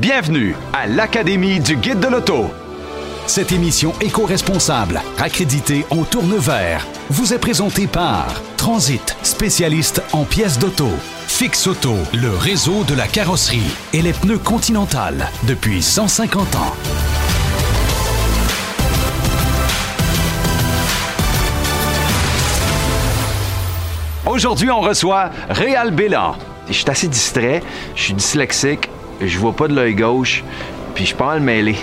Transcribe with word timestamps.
Bienvenue 0.00 0.54
à 0.72 0.86
l'Académie 0.86 1.58
du 1.58 1.74
Guide 1.74 1.98
de 1.98 2.06
l'Auto. 2.06 2.52
Cette 3.26 3.50
émission 3.50 3.92
éco-responsable, 4.00 5.02
accréditée 5.18 5.84
en 5.90 6.04
tourne 6.04 6.36
vert, 6.36 6.86
vous 7.10 7.34
est 7.34 7.38
présentée 7.40 7.88
par 7.88 8.40
Transit, 8.56 9.16
spécialiste 9.24 10.00
en 10.12 10.22
pièces 10.22 10.60
d'auto. 10.60 10.88
Fix 11.26 11.66
Auto, 11.66 11.96
le 12.14 12.30
réseau 12.30 12.84
de 12.84 12.94
la 12.94 13.08
carrosserie 13.08 13.74
et 13.92 14.00
les 14.00 14.12
pneus 14.12 14.38
Continental 14.38 15.28
depuis 15.48 15.82
150 15.82 16.54
ans. 16.54 16.76
Aujourd'hui, 24.26 24.70
on 24.70 24.80
reçoit 24.80 25.30
Réal 25.50 25.90
Bélan. 25.90 26.36
Je 26.68 26.74
suis 26.74 26.88
assez 26.88 27.08
distrait, 27.08 27.64
je 27.96 28.02
suis 28.02 28.14
dyslexique, 28.14 28.88
je 29.20 29.38
vois 29.38 29.52
pas 29.54 29.68
de 29.68 29.74
l'œil 29.74 29.94
gauche, 29.94 30.44
puis 30.94 31.04
je 31.04 31.08
suis 31.08 31.16
pas 31.16 31.26
mal 31.26 31.40
mêlé. 31.40 31.76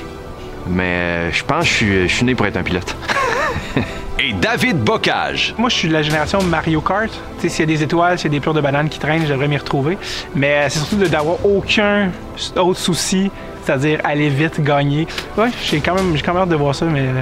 Mais 0.68 0.84
euh, 0.84 1.32
je 1.32 1.44
pense 1.44 1.70
que 1.70 2.08
je 2.08 2.14
suis, 2.14 2.26
né 2.26 2.34
pour 2.36 2.46
être 2.48 2.58
un 2.58 2.64
pilote. 2.64 2.96
Et 4.20 4.34
David 4.34 4.78
Bocage. 4.80 5.54
Moi, 5.58 5.70
je 5.70 5.76
suis 5.76 5.88
de 5.90 5.94
la 5.94 6.02
génération 6.02 6.42
Mario 6.42 6.80
Kart. 6.82 7.10
Tu 7.40 7.42
sais, 7.42 7.50
s'il 7.50 7.70
y 7.70 7.74
a 7.74 7.78
des 7.78 7.84
étoiles, 7.84 8.18
s'il 8.18 8.32
y 8.32 8.34
a 8.34 8.38
des 8.38 8.40
pleurs 8.40 8.56
de 8.56 8.62
bananes 8.62 8.88
qui 8.90 8.98
traînent, 8.98 9.26
j'aimerais 9.28 9.48
m'y 9.50 9.58
retrouver. 9.58 9.98
Mais 10.34 10.54
euh, 10.54 10.66
c'est 10.70 10.80
surtout 10.80 10.96
de- 10.96 11.08
d'avoir 11.08 11.46
aucun 11.46 12.10
autre 12.56 12.80
souci, 12.80 13.30
c'est-à-dire 13.64 14.00
aller 14.04 14.30
vite, 14.30 14.62
gagner. 14.64 15.06
Ouais, 15.38 15.50
j'ai 15.70 15.82
quand 15.82 15.94
même, 15.96 16.16
j'ai 16.16 16.24
quand 16.24 16.34
même 16.34 16.44
hâte 16.44 16.50
de 16.50 16.56
voir 16.56 16.74
ça, 16.74 16.86
mais 16.86 17.02
euh, 17.02 17.22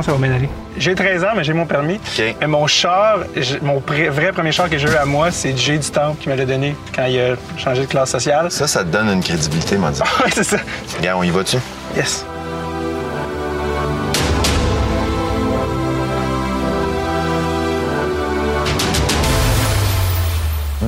pense 0.00 0.06
que 0.06 0.12
ça 0.12 0.18
va 0.18 0.26
bien 0.26 0.36
aller. 0.36 0.48
J'ai 0.76 0.94
13 0.94 1.24
ans, 1.24 1.28
mais 1.36 1.44
j'ai 1.44 1.52
mon 1.52 1.66
permis. 1.66 2.00
Mais 2.40 2.46
mon 2.46 2.66
char, 2.66 3.18
mon 3.62 3.82
vrai 3.86 4.32
premier 4.32 4.52
char 4.52 4.68
que 4.68 4.78
j'ai 4.78 4.88
eu 4.88 4.94
à 4.94 5.04
moi, 5.04 5.30
c'est 5.30 5.56
Jay 5.56 5.78
du 5.78 5.90
Temple 5.90 6.16
qui 6.20 6.28
me 6.28 6.36
l'a 6.36 6.46
donné 6.46 6.74
quand 6.94 7.04
il 7.06 7.20
a 7.20 7.36
changé 7.56 7.82
de 7.82 7.86
classe 7.86 8.10
sociale. 8.10 8.50
Ça, 8.50 8.66
ça 8.66 8.84
te 8.84 8.88
donne 8.88 9.08
une 9.08 9.22
crédibilité, 9.22 9.76
m'a 9.76 9.90
dit. 9.90 10.00
ouais, 10.24 10.30
c'est 10.32 10.44
ça. 10.44 10.58
Regarde, 10.96 11.20
on 11.20 11.22
y 11.22 11.30
va-tu? 11.30 11.58
Yes. 11.96 12.24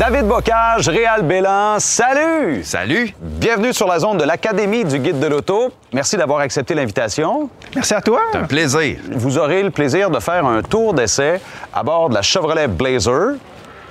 David 0.02 0.26
Bocage, 0.26 0.88
Réal 0.88 1.22
Bélan, 1.22 1.78
salut! 1.78 2.64
Salut. 2.64 3.14
Bienvenue 3.20 3.72
sur 3.72 3.86
la 3.86 4.00
zone 4.00 4.18
de 4.18 4.24
l'Académie 4.24 4.84
du 4.84 4.98
Guide 4.98 5.20
de 5.20 5.28
l'Auto. 5.28 5.70
Merci 5.92 6.16
d'avoir 6.16 6.40
accepté 6.40 6.74
l'invitation. 6.74 7.48
Merci 7.76 7.94
à 7.94 8.00
toi. 8.00 8.20
C'est 8.32 8.38
un 8.38 8.42
plaisir. 8.42 8.96
Vous 9.12 9.38
aurez 9.38 9.62
le 9.62 9.70
plaisir 9.70 10.10
de 10.10 10.18
faire 10.18 10.44
un 10.44 10.60
tour 10.60 10.92
d'essai 10.92 11.40
à 11.72 11.84
bord 11.84 12.08
de 12.08 12.14
la 12.14 12.22
Chevrolet 12.22 12.66
Blazer. 12.66 13.36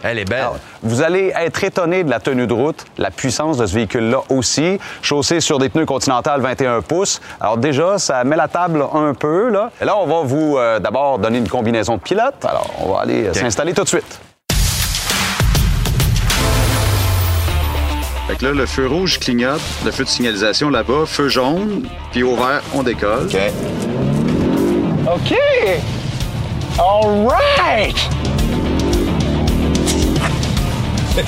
Elle 0.04 0.20
est 0.20 0.30
belle. 0.30 0.50
Vous 0.84 1.02
allez 1.02 1.32
être 1.34 1.64
étonné 1.64 2.04
de 2.04 2.10
la 2.10 2.20
tenue 2.20 2.46
de 2.46 2.54
route, 2.54 2.84
la 2.98 3.10
puissance 3.10 3.56
de 3.56 3.66
ce 3.66 3.74
véhicule-là 3.74 4.20
aussi, 4.28 4.80
chaussé 5.02 5.40
sur 5.40 5.60
des 5.60 5.70
pneus 5.70 5.86
Continental 5.86 6.42
21 6.42 6.82
pouces. 6.82 7.22
Alors 7.40 7.56
déjà, 7.56 7.98
ça 8.00 8.22
met 8.26 8.36
la 8.36 8.50
table 8.50 8.84
un 8.94 9.14
peu. 9.14 9.50
Là, 9.50 9.72
Et 9.82 9.86
là 9.86 9.96
on 9.96 10.08
va 10.08 10.24
vous 10.24 10.58
euh, 10.58 10.78
d'abord 10.80 11.20
donner 11.20 11.38
une 11.38 11.48
combinaison 11.48 11.96
de 11.96 12.02
pilote. 12.02 12.44
Alors, 12.44 12.70
on 12.82 12.92
va 12.92 13.00
aller 13.00 13.28
euh, 13.28 13.34
s'installer 13.34 13.74
tout 13.74 13.84
de 13.84 13.88
suite. 13.88 14.20
Fait 18.32 18.38
que 18.38 18.46
là, 18.46 18.54
le 18.54 18.66
feu 18.66 18.88
rouge 18.88 19.20
clignote, 19.20 19.60
le 19.84 19.92
feu 19.92 20.06
de 20.06 20.10
signalisation 20.10 20.70
là-bas, 20.70 21.04
feu 21.06 21.28
jaune, 21.28 21.86
puis 22.14 22.24
au 22.24 22.38
vert, 22.38 22.62
on 22.74 22.82
décolle. 22.82 23.26
OK. 23.26 23.36
OK! 25.06 25.36
All 26.80 27.28
right! 27.28 27.98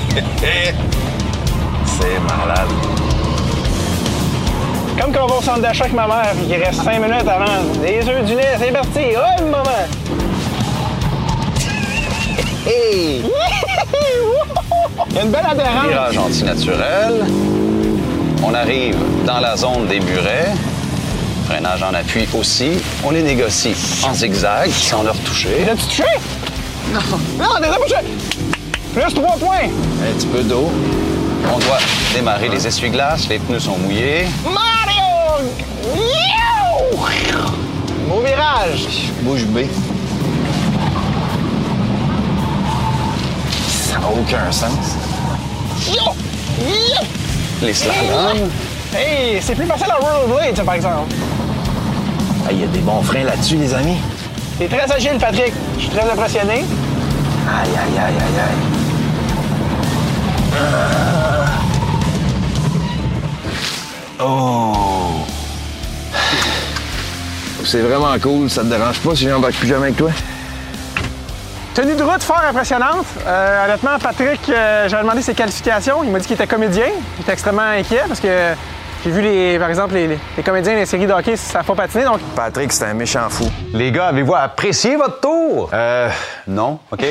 C'est 1.86 2.20
malade. 2.22 2.70
Comme 4.98 5.12
quand 5.12 5.26
on 5.26 5.28
va 5.28 5.36
au 5.36 5.42
centre 5.42 5.60
d'achat 5.60 5.84
avec 5.84 5.96
ma 5.98 6.08
mère, 6.08 6.32
qu'il 6.48 6.56
reste 6.56 6.84
5 6.84 7.02
minutes 7.02 7.28
avant. 7.28 7.64
Des 7.82 8.08
œufs, 8.08 8.24
du 8.26 8.36
lait, 8.36 8.56
c'est 8.58 8.72
parti. 8.72 9.14
Oh, 9.18 9.44
maman! 9.44 9.90
Hey! 12.66 13.24
Il 15.10 15.16
y 15.16 15.20
a 15.20 15.24
une 15.24 15.32
belle 15.32 15.46
adhérence. 15.46 15.88
Virage 15.88 16.18
anti-naturel. 16.18 17.26
On 18.44 18.54
arrive 18.54 18.98
dans 19.26 19.40
la 19.40 19.58
zone 19.58 19.88
des 19.88 20.00
murets. 20.00 20.52
Freinage 21.48 21.84
en 21.84 21.94
appui 21.94 22.28
aussi. 22.38 22.72
On 23.04 23.12
les 23.12 23.24
négocie 23.24 23.76
en 24.04 24.14
zigzag, 24.14 24.70
sans 24.70 25.04
leur 25.04 25.18
toucher. 25.20 25.66
L'as-tu 25.66 25.86
touché? 25.88 26.04
Non. 26.94 27.00
Non, 27.40 27.60
déjà 27.60 27.76
touché! 27.76 27.96
Plus 28.94 29.14
3 29.14 29.38
points. 29.38 29.56
Un 29.66 30.18
petit 30.18 30.28
peu 30.28 30.44
d'eau. 30.44 30.72
On 31.54 31.58
doit 31.58 31.80
démarrer 32.14 32.50
les 32.50 32.66
essuie-glaces. 32.66 33.28
Les 33.30 33.40
pneus 33.40 33.60
sont 33.60 33.78
mouillés. 33.78 34.26
Mario! 34.44 35.50
Yo! 35.96 36.98
Beau 38.08 38.22
virage. 38.22 39.10
Bouge 39.22 39.46
B. 39.46 39.60
n'a 44.04 44.10
aucun 44.10 44.52
sens. 44.52 44.96
Yo! 45.88 46.12
Yo! 46.60 47.02
Les 47.62 47.74
slaloms. 47.74 48.50
Hey, 48.94 49.42
c'est 49.42 49.56
plus 49.56 49.66
facile 49.66 49.90
à 49.90 49.96
rollerblade, 49.96 50.56
ça, 50.56 50.64
par 50.64 50.76
exemple. 50.76 51.16
Il 52.52 52.60
y 52.60 52.64
a 52.64 52.68
des 52.68 52.80
bons 52.80 53.02
freins 53.02 53.24
là-dessus, 53.24 53.56
les 53.56 53.74
amis. 53.74 53.98
T'es 54.60 54.68
très 54.68 54.92
agile, 54.92 55.18
Patrick. 55.20 55.54
Je 55.78 55.82
suis 55.82 55.90
très 55.90 56.10
impressionné. 56.10 56.66
Aïe, 57.48 57.70
aïe, 57.70 57.98
aïe, 57.98 58.16
aïe, 58.20 58.40
aïe. 58.40 58.62
Ah. 60.56 61.46
Oh! 64.20 64.74
C'est 67.66 67.82
vraiment 67.82 68.20
cool. 68.22 68.50
Ça 68.50 68.62
te 68.62 68.68
dérange 68.68 69.00
pas 69.00 69.16
si 69.16 69.28
j'embarque 69.28 69.56
plus 69.56 69.68
jamais 69.68 69.86
avec 69.86 69.98
toi? 69.98 70.12
Tenue 71.74 71.96
de 71.96 72.04
route 72.04 72.22
fort 72.22 72.44
impressionnante. 72.48 73.08
Euh, 73.26 73.66
honnêtement, 73.66 73.98
Patrick, 73.98 74.48
euh, 74.48 74.88
j'avais 74.88 75.02
demandé 75.02 75.24
ses 75.24 75.34
qualifications. 75.34 76.04
Il 76.04 76.12
m'a 76.12 76.20
dit 76.20 76.28
qu'il 76.28 76.36
était 76.36 76.46
comédien. 76.46 76.86
Il 77.18 77.22
était 77.24 77.34
extrêmement 77.34 77.64
inquiet 77.64 78.04
parce 78.08 78.20
que 78.20 78.54
j'ai 79.04 79.12
vu, 79.12 79.22
les, 79.22 79.60
par 79.60 79.70
exemple, 79.70 79.94
les, 79.96 80.08
les- 80.08 80.20
les 80.38 80.44
comédiens 80.44 80.76
des 80.76 80.86
séries 80.86 81.06
de 81.08 81.12
hockey, 81.12 81.36
ça 81.36 81.58
n'a 81.60 81.64
pas 81.64 81.76
patiné. 81.76 82.06
Donc, 82.06 82.20
Patrick, 82.36 82.72
c'est 82.72 82.86
un 82.86 82.94
méchant 82.94 83.30
fou. 83.30 83.46
Les 83.74 83.92
gars, 83.92 84.08
avez-vous 84.08 84.34
apprécié 84.36 84.96
votre 84.96 85.20
tour? 85.20 85.70
Euh, 85.74 86.08
non, 86.48 86.80
OK. 86.92 87.04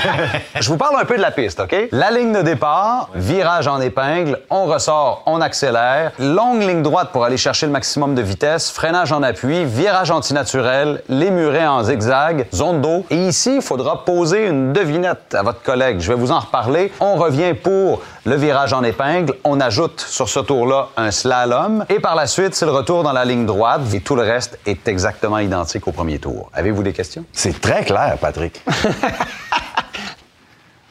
Je 0.60 0.68
vous 0.68 0.78
parle 0.78 0.96
un 0.98 1.04
peu 1.04 1.16
de 1.16 1.20
la 1.22 1.30
piste, 1.30 1.60
OK? 1.60 1.74
La 1.92 2.10
ligne 2.10 2.32
de 2.32 2.40
départ, 2.42 3.10
virage 3.14 3.68
en 3.68 3.80
épingle, 3.80 4.38
on 4.48 4.64
ressort, 4.64 5.22
on 5.26 5.40
accélère, 5.42 6.12
longue 6.18 6.62
ligne 6.62 6.82
droite 6.82 7.10
pour 7.12 7.24
aller 7.24 7.36
chercher 7.36 7.66
le 7.66 7.72
maximum 7.72 8.14
de 8.14 8.22
vitesse, 8.22 8.70
freinage 8.70 9.12
en 9.12 9.22
appui, 9.22 9.64
virage 9.66 10.10
antinaturel, 10.10 11.02
les 11.10 11.30
murets 11.30 11.66
en 11.66 11.82
zigzag, 11.84 12.46
zone 12.54 12.80
d'eau. 12.80 13.04
Et 13.10 13.16
ici, 13.28 13.56
il 13.56 13.62
faudra 13.62 14.04
poser 14.04 14.46
une 14.46 14.72
devinette 14.72 15.34
à 15.34 15.42
votre 15.42 15.62
collègue. 15.62 16.00
Je 16.00 16.08
vais 16.08 16.18
vous 16.18 16.32
en 16.32 16.40
reparler. 16.40 16.90
On 17.00 17.16
revient 17.16 17.52
pour 17.52 18.00
le 18.24 18.36
virage 18.36 18.72
en 18.72 18.82
épingle. 18.82 19.34
On 19.44 19.60
ajoute 19.60 20.00
sur 20.00 20.28
ce 20.28 20.40
tour-là 20.40 20.88
un 20.96 21.10
slalom. 21.26 21.84
Et 21.88 21.98
par 22.00 22.14
la 22.14 22.26
suite, 22.26 22.54
c'est 22.54 22.66
le 22.66 22.72
retour 22.72 23.02
dans 23.02 23.12
la 23.12 23.24
ligne 23.24 23.46
droite. 23.46 23.82
Et 23.92 24.00
tout 24.00 24.14
le 24.14 24.22
reste 24.22 24.58
est 24.66 24.86
exactement 24.88 25.38
identique 25.38 25.86
au 25.88 25.92
premier 25.92 26.18
tour. 26.18 26.50
Avez-vous 26.54 26.82
des 26.82 26.92
questions? 26.92 27.24
C'est 27.32 27.60
très 27.60 27.84
clair, 27.84 28.16
Patrick. 28.20 28.62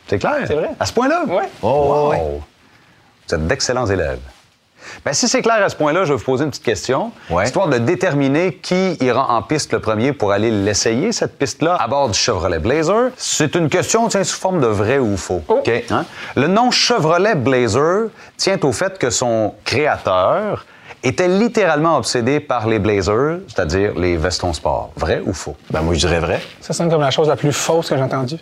C'est 0.08 0.20
clair? 0.20 0.36
C'est 0.46 0.54
vrai. 0.54 0.70
À 0.80 0.86
ce 0.86 0.94
point-là? 0.94 1.24
Ouais. 1.28 1.50
Oh, 1.64 2.14
Vous 3.28 3.34
êtes 3.36 3.48
d'excellents 3.48 3.88
élèves. 3.88 4.20
Ben, 5.06 5.14
si 5.14 5.28
c'est 5.28 5.42
clair 5.42 5.64
à 5.64 5.70
ce 5.70 5.76
point-là, 5.76 6.04
je 6.06 6.14
vais 6.14 6.18
vous 6.18 6.24
poser 6.24 6.44
une 6.44 6.50
petite 6.50 6.64
question, 6.64 7.12
Ouais. 7.30 7.46
histoire 7.46 7.68
de 7.68 7.78
déterminer 7.78 8.54
qui 8.56 8.94
ira 9.02 9.32
en 9.32 9.42
piste 9.42 9.74
le 9.74 9.80
premier 9.80 10.14
pour 10.14 10.32
aller 10.32 10.52
l'essayer, 10.52 11.12
cette 11.12 11.38
piste-là, 11.38 11.76
à 11.80 11.88
bord 11.88 12.10
du 12.10 12.18
Chevrolet 12.18 12.60
Blazer. 12.60 13.12
C'est 13.18 13.56
une 13.56 13.70
question, 13.70 14.08
tiens, 14.08 14.24
sous 14.24 14.40
forme 14.40 14.60
de 14.62 14.68
vrai 14.68 14.98
ou 15.00 15.18
faux. 15.18 15.42
OK? 15.48 15.72
Hein? 15.90 16.06
Le 16.36 16.48
nom 16.48 16.72
Chevrolet 16.72 17.36
Blazer 17.36 18.10
tient 18.38 18.58
au 18.64 18.72
fait 18.72 18.98
que 18.98 19.10
son 19.10 19.54
créateur 19.66 20.66
était 21.04 21.28
littéralement 21.28 21.98
obsédé 21.98 22.40
par 22.40 22.68
les 22.68 22.80
Blazers, 22.80 23.40
c'est-à-dire 23.48 23.94
les 23.96 24.18
vestons 24.18 24.54
sport. 24.54 24.92
Vrai 24.96 25.22
ou 25.26 25.34
faux? 25.34 25.56
Ben, 25.70 25.82
moi, 25.82 25.94
je 25.94 26.00
dirais 26.00 26.20
vrai. 26.20 26.42
ça 26.62 26.74
sonne 26.74 26.90
comme 26.90 27.02
la 27.02 27.12
chose 27.12 27.28
la 27.28 27.36
plus 27.36 27.52
fausse 27.52 27.90
que 27.90 27.96
j'ai 27.96 28.02
entendue. 28.02 28.40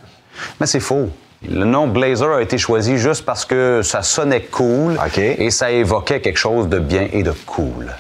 Mais 0.60 0.66
c'est 0.66 0.80
faux. 0.80 1.10
Le 1.50 1.66
nom 1.66 1.88
Blazer 1.88 2.31
a 2.31 2.42
été 2.42 2.57
choisi 2.57 2.98
juste 2.98 3.25
parce 3.25 3.45
que 3.45 3.81
ça 3.84 4.01
sonnait 4.01 4.42
cool 4.42 4.98
et 5.18 5.51
ça 5.51 5.72
évoquait 5.72 6.22
quelque 6.22 6.38
chose 6.38 6.68
de 6.69 6.80
bien 6.80 7.07
et 7.12 7.24
de 7.24 7.34
cool. 7.45 7.94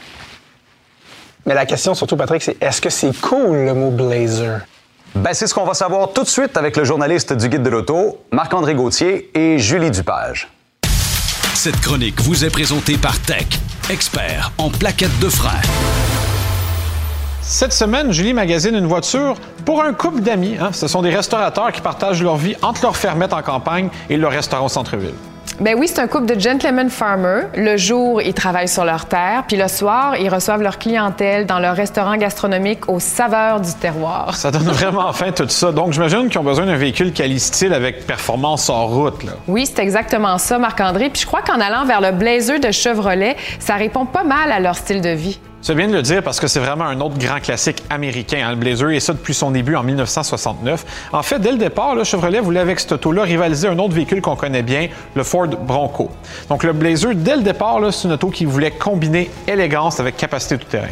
Mais 1.45 1.53
la 1.53 1.65
question, 1.65 1.93
surtout, 1.93 2.15
Patrick, 2.15 2.41
c'est 2.41 2.61
est-ce 2.61 2.79
que 2.79 2.89
c'est 2.89 3.11
cool 3.19 3.57
le 3.65 3.73
mot 3.73 3.91
blazer? 3.91 4.61
Ben, 5.13 5.33
c'est 5.33 5.45
ce 5.45 5.53
qu'on 5.53 5.65
va 5.65 5.73
savoir 5.73 6.13
tout 6.13 6.23
de 6.23 6.27
suite 6.27 6.55
avec 6.57 6.77
le 6.77 6.85
journaliste 6.85 7.33
du 7.33 7.49
Guide 7.49 7.63
de 7.63 7.69
l'Auto, 7.69 8.23
Marc-André 8.31 8.73
Gauthier 8.75 9.29
et 9.37 9.59
Julie 9.59 9.91
Dupage. 9.91 10.49
Cette 11.53 11.79
chronique 11.81 12.19
vous 12.21 12.45
est 12.45 12.49
présentée 12.49 12.97
par 12.97 13.19
Tech, 13.19 13.45
expert 13.89 14.51
en 14.57 14.69
plaquettes 14.69 15.19
de 15.19 15.29
frein. 15.29 15.61
Cette 17.45 17.73
semaine, 17.73 18.11
Julie 18.13 18.33
magasine 18.33 18.73
une 18.75 18.85
voiture 18.87 19.35
pour 19.65 19.83
un 19.83 19.93
couple 19.93 20.21
d'amis. 20.21 20.55
hein. 20.59 20.69
Ce 20.71 20.87
sont 20.87 21.01
des 21.01 21.09
restaurateurs 21.09 21.71
qui 21.73 21.81
partagent 21.81 22.23
leur 22.23 22.37
vie 22.37 22.55
entre 22.61 22.81
leur 22.83 22.95
fermette 22.95 23.33
en 23.33 23.41
campagne 23.41 23.89
et 24.09 24.15
leur 24.17 24.31
restaurant 24.31 24.65
au 24.65 24.69
centre-ville. 24.69 25.13
Ben 25.59 25.75
oui, 25.77 25.87
c'est 25.87 25.99
un 25.99 26.07
couple 26.07 26.25
de 26.33 26.39
gentlemen 26.39 26.89
farmers. 26.89 27.43
Le 27.55 27.75
jour, 27.77 28.21
ils 28.21 28.33
travaillent 28.33 28.67
sur 28.69 28.85
leur 28.85 29.05
terre, 29.05 29.43
puis 29.47 29.55
le 29.57 29.67
soir, 29.67 30.15
ils 30.17 30.29
reçoivent 30.29 30.63
leur 30.63 30.79
clientèle 30.79 31.45
dans 31.45 31.59
leur 31.59 31.75
restaurant 31.75 32.15
gastronomique 32.15 32.89
aux 32.89 32.99
saveurs 32.99 33.59
du 33.59 33.71
terroir. 33.73 34.35
Ça 34.35 34.49
donne 34.49 34.63
vraiment 34.69 35.11
faim 35.13 35.31
tout 35.35 35.47
ça. 35.49 35.71
Donc, 35.71 35.91
j'imagine 35.91 36.29
qu'ils 36.29 36.39
ont 36.39 36.43
besoin 36.43 36.65
d'un 36.65 36.77
véhicule 36.77 37.11
quali-style 37.13 37.73
avec 37.73 38.07
performance 38.07 38.69
en 38.69 38.87
route. 38.87 39.21
Là. 39.23 39.33
Oui, 39.47 39.67
c'est 39.67 39.83
exactement 39.83 40.37
ça, 40.39 40.57
Marc-André. 40.57 41.09
Puis 41.09 41.21
je 41.21 41.27
crois 41.27 41.41
qu'en 41.41 41.59
allant 41.59 41.85
vers 41.85 42.01
le 42.01 42.11
Blazer 42.11 42.59
de 42.59 42.71
Chevrolet, 42.71 43.35
ça 43.59 43.75
répond 43.75 44.05
pas 44.05 44.23
mal 44.23 44.51
à 44.51 44.59
leur 44.59 44.75
style 44.75 45.01
de 45.01 45.09
vie. 45.09 45.39
C'est 45.63 45.75
bien 45.75 45.87
de 45.87 45.93
le 45.93 46.01
dire 46.01 46.21
parce 46.21 46.41
que 46.41 46.47
c'est 46.47 46.59
vraiment 46.59 46.83
un 46.83 46.99
autre 46.99 47.17
grand 47.17 47.39
classique 47.39 47.81
américain, 47.89 48.45
hein, 48.45 48.49
le 48.49 48.57
Blazer, 48.57 48.89
et 48.89 48.99
ça 48.99 49.13
depuis 49.13 49.33
son 49.33 49.49
début 49.49 49.77
en 49.77 49.83
1969. 49.83 51.07
En 51.13 51.23
fait, 51.23 51.39
dès 51.39 51.53
le 51.53 51.57
départ, 51.57 51.95
le 51.95 52.03
Chevrolet 52.03 52.41
voulait 52.41 52.59
avec 52.59 52.81
cette 52.81 52.91
auto-là 52.91 53.23
rivaliser 53.23 53.69
un 53.69 53.79
autre 53.79 53.93
véhicule 53.93 54.19
qu'on 54.19 54.35
connaît 54.35 54.61
bien, 54.61 54.89
le 55.15 55.23
Ford 55.23 55.47
Bronco. 55.47 56.11
Donc 56.49 56.65
le 56.65 56.73
Blazer, 56.73 57.15
dès 57.15 57.37
le 57.37 57.43
départ, 57.43 57.79
c'est 57.93 58.09
une 58.09 58.13
auto 58.13 58.27
qui 58.27 58.43
voulait 58.43 58.71
combiner 58.71 59.31
élégance 59.47 60.01
avec 60.01 60.17
capacité 60.17 60.57
tout-terrain. 60.57 60.91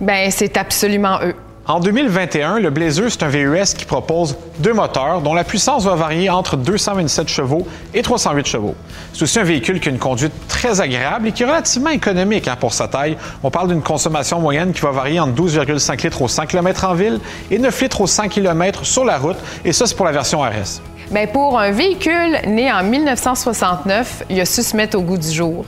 Ben, 0.00 0.30
c'est 0.30 0.56
absolument 0.56 1.18
eux. 1.22 1.34
En 1.70 1.80
2021, 1.80 2.60
le 2.60 2.70
Blazer, 2.70 3.10
c'est 3.10 3.22
un 3.22 3.28
VUS 3.28 3.74
qui 3.76 3.84
propose 3.84 4.38
deux 4.60 4.72
moteurs 4.72 5.20
dont 5.20 5.34
la 5.34 5.44
puissance 5.44 5.84
va 5.84 5.96
varier 5.96 6.30
entre 6.30 6.56
227 6.56 7.28
chevaux 7.28 7.68
et 7.92 8.00
308 8.00 8.46
chevaux. 8.46 8.74
C'est 9.12 9.24
aussi 9.24 9.38
un 9.38 9.44
véhicule 9.44 9.78
qui 9.78 9.90
a 9.90 9.92
une 9.92 9.98
conduite 9.98 10.32
très 10.48 10.80
agréable 10.80 11.28
et 11.28 11.32
qui 11.32 11.42
est 11.42 11.46
relativement 11.46 11.90
économique 11.90 12.48
hein, 12.48 12.56
pour 12.58 12.72
sa 12.72 12.88
taille. 12.88 13.18
On 13.42 13.50
parle 13.50 13.68
d'une 13.68 13.82
consommation 13.82 14.40
moyenne 14.40 14.72
qui 14.72 14.80
va 14.80 14.92
varier 14.92 15.20
entre 15.20 15.34
12,5 15.42 16.04
litres 16.04 16.22
au 16.22 16.28
100 16.28 16.46
km 16.46 16.86
en 16.86 16.94
ville 16.94 17.20
et 17.50 17.58
9 17.58 17.82
litres 17.82 18.00
au 18.00 18.06
100 18.06 18.28
km 18.28 18.86
sur 18.86 19.04
la 19.04 19.18
route, 19.18 19.36
et 19.62 19.74
ça, 19.74 19.84
c'est 19.84 19.94
pour 19.94 20.06
la 20.06 20.12
version 20.12 20.40
RS. 20.40 20.80
Bien, 21.10 21.26
pour 21.26 21.58
un 21.58 21.70
véhicule 21.70 22.38
né 22.46 22.72
en 22.72 22.82
1969, 22.82 24.24
il 24.30 24.40
a 24.40 24.46
su 24.46 24.62
se 24.62 24.74
mettre 24.74 24.96
au 24.96 25.02
goût 25.02 25.18
du 25.18 25.30
jour. 25.30 25.66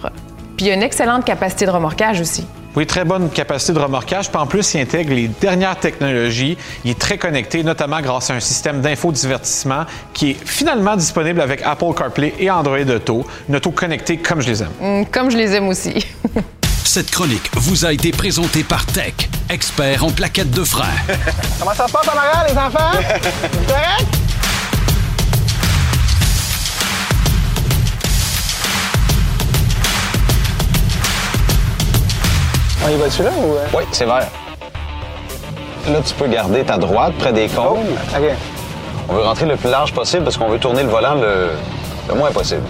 Puis 0.57 0.65
il 0.65 0.71
a 0.71 0.75
une 0.77 0.83
excellente 0.83 1.27
capacité 1.27 1.67
de 1.67 1.71
remorquage 1.71 2.23
aussi. 2.23 2.47
Oui, 2.77 2.87
très 2.87 3.05
bonne 3.05 3.31
capacité 3.31 3.73
de 3.73 3.79
remorquage. 3.81 4.29
Puis 4.31 4.39
en 4.41 4.47
plus, 4.47 4.75
il 4.75 4.81
intègre 4.81 5.13
les 5.13 5.27
dernières 5.29 5.77
technologies. 5.79 6.57
Il 6.85 6.93
est 6.93 6.99
très 6.99 7.19
connecté, 7.19 7.65
notamment 7.65 8.01
grâce 8.01 8.31
à 8.31 8.35
un 8.35 8.41
système 8.41 8.81
d'infodivertissement 8.81 9.85
qui 10.13 10.31
est 10.31 10.37
finalement 10.45 10.97
disponible 10.97 11.41
avec 11.41 11.63
Apple 11.63 11.93
CarPlay 11.97 12.35
et 12.39 12.51
Android 12.51 12.79
Auto. 12.79 13.27
Une 13.49 13.57
auto 13.57 13.73
connectée 13.73 14.19
comme 14.19 14.41
je 14.41 14.47
les 14.49 14.63
aime. 14.63 14.71
Hum, 14.81 15.07
Comme 15.07 15.31
je 15.31 15.37
les 15.37 15.53
aime 15.55 15.69
aussi. 15.69 15.95
Cette 16.85 17.11
chronique 17.11 17.51
vous 17.55 17.85
a 17.85 17.93
été 17.93 18.11
présentée 18.11 18.65
par 18.65 18.85
Tech, 18.87 19.15
expert 19.49 20.05
en 20.05 20.11
plaquettes 20.11 20.51
de 20.51 20.65
frein. 20.65 20.87
Comment 21.59 21.75
ça 21.75 21.87
se 21.87 21.93
passe 21.93 22.09
en 22.09 22.17
arrière, 22.19 22.47
les 22.49 22.59
enfants? 22.59 22.91
Correct? 23.69 24.30
On 32.85 32.89
y 32.89 32.97
va 32.97 33.05
dessus 33.07 33.23
là 33.23 33.31
ou. 33.37 33.55
euh? 33.55 33.67
Oui, 33.77 33.83
c'est 33.93 34.05
vert. 34.07 34.27
Là, 35.89 35.99
tu 36.07 36.15
peux 36.15 36.27
garder 36.29 36.63
ta 36.63 36.77
droite 36.77 37.13
près 37.19 37.33
des 37.33 37.49
Oh, 37.57 37.61
cônes. 37.61 37.97
OK. 38.17 38.31
On 39.09 39.15
veut 39.15 39.23
rentrer 39.23 39.47
le 39.47 39.57
plus 39.57 39.71
large 39.71 39.93
possible 39.93 40.25
parce 40.25 40.37
qu'on 40.37 40.49
veut 40.49 40.59
tourner 40.59 40.83
le 40.83 40.89
volant 40.89 41.15
le, 41.15 41.51
le 42.09 42.15
moins 42.15 42.31
possible. 42.31 42.63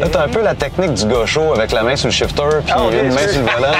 Là, 0.00 0.06
t'as 0.10 0.24
un 0.24 0.28
peu 0.28 0.40
la 0.42 0.54
technique 0.54 0.94
du 0.94 1.04
gaucho 1.06 1.52
avec 1.54 1.72
la 1.72 1.82
main 1.82 1.94
sur 1.96 2.06
le 2.08 2.12
shifter 2.12 2.42
puis 2.64 2.72
Ah, 2.74 2.82
ok, 2.82 2.92
une 3.02 3.12
main 3.12 3.28
sur 3.28 3.40
le 3.40 3.46
volant. 3.46 3.76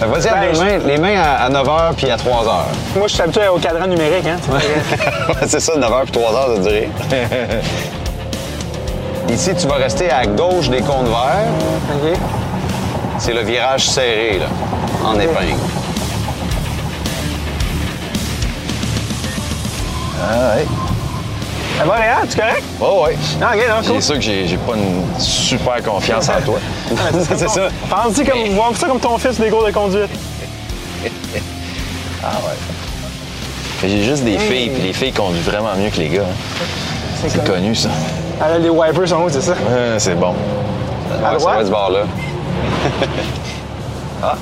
Vas-y, 0.12 0.28
à 0.28 0.34
Ben, 0.34 0.52
les 0.52 0.58
mains, 0.58 0.78
les 0.86 0.98
mains 0.98 1.20
à, 1.22 1.48
9h 1.48 1.94
puis 1.96 2.10
à 2.10 2.16
3h. 2.16 2.50
Moi, 2.96 3.06
je 3.06 3.12
suis 3.12 3.22
habitué 3.22 3.46
au 3.48 3.58
cadran 3.58 3.86
numérique, 3.86 4.26
hein. 4.26 4.36
c'est 5.46 5.60
ça, 5.60 5.74
9h 5.76 6.04
puis 6.10 6.20
3h, 6.20 6.56
ça 6.56 6.60
dirait. 6.60 6.88
Ici, 9.28 9.54
tu 9.54 9.66
vas 9.68 9.76
rester 9.76 10.10
à 10.10 10.26
gauche 10.26 10.68
des 10.70 10.80
cônes 10.80 11.06
verts. 11.06 11.46
OK. 11.94 12.18
C'est 13.24 13.32
le 13.34 13.42
virage 13.42 13.88
serré, 13.88 14.40
là, 14.40 14.46
en 15.06 15.14
épingle. 15.14 15.54
Ah, 20.20 20.56
ouais. 20.56 20.66
Ça 21.78 21.84
va, 21.84 21.94
Réal? 21.94 22.28
Tu 22.28 22.36
correct? 22.36 22.62
Oh, 22.80 23.04
ouais. 23.06 23.16
Non, 23.40 23.46
OK, 23.46 23.56
non, 23.68 23.74
cool. 23.76 23.84
C'est 23.84 24.00
sûr 24.02 24.14
que 24.16 24.20
j'ai 24.22 24.56
pas 24.56 24.74
une 24.74 25.04
super 25.20 25.82
confiance 25.84 26.28
en 26.28 26.40
toi. 26.44 26.58
c'est 27.28 27.48
ça. 27.48 27.68
Pense-y 27.88 28.24
comme, 28.24 28.74
ça 28.76 28.86
comme 28.88 28.98
ton 29.00 29.16
fils 29.18 29.38
des 29.40 29.50
cours 29.50 29.64
de 29.66 29.70
conduite. 29.70 30.10
Ah, 32.24 32.38
ouais. 32.44 33.88
J'ai 33.88 34.02
juste 34.02 34.24
des 34.24 34.38
filles, 34.38 34.70
puis 34.70 34.82
les 34.82 34.92
filles 34.92 35.12
conduisent 35.12 35.44
vraiment 35.44 35.74
mieux 35.76 35.90
que 35.90 35.98
les 35.98 36.08
gars. 36.08 36.22
hein. 36.22 37.26
C'est 37.28 37.44
connu, 37.44 37.72
ça. 37.74 37.88
Ah, 38.40 38.48
là, 38.50 38.58
les 38.58 38.68
wipers 38.70 39.08
sont 39.08 39.16
hauts, 39.22 39.28
c'est 39.30 39.40
ça? 39.42 39.52
Ouais, 39.52 39.94
c'est 39.98 40.14
bon. 40.18 40.34
À 41.10 41.14
Ouais, 41.14 41.22
ça 41.22 41.38
droite? 41.38 41.54
va 41.54 41.60
être 41.60 41.66
ce 41.66 41.70
bord-là. 41.70 42.00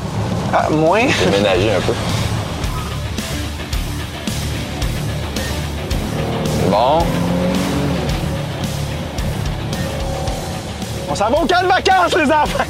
Ah, 0.52 0.68
moins. 0.70 1.06
Déménager 1.24 1.70
un 1.76 1.80
peu. 1.80 1.92
Bon. 6.68 6.98
On 11.10 11.14
s'en 11.14 11.30
va 11.30 11.38
au 11.38 11.46
camp 11.46 11.62
de 11.62 11.66
vacances, 11.66 12.14
les 12.16 12.30
enfants! 12.30 12.64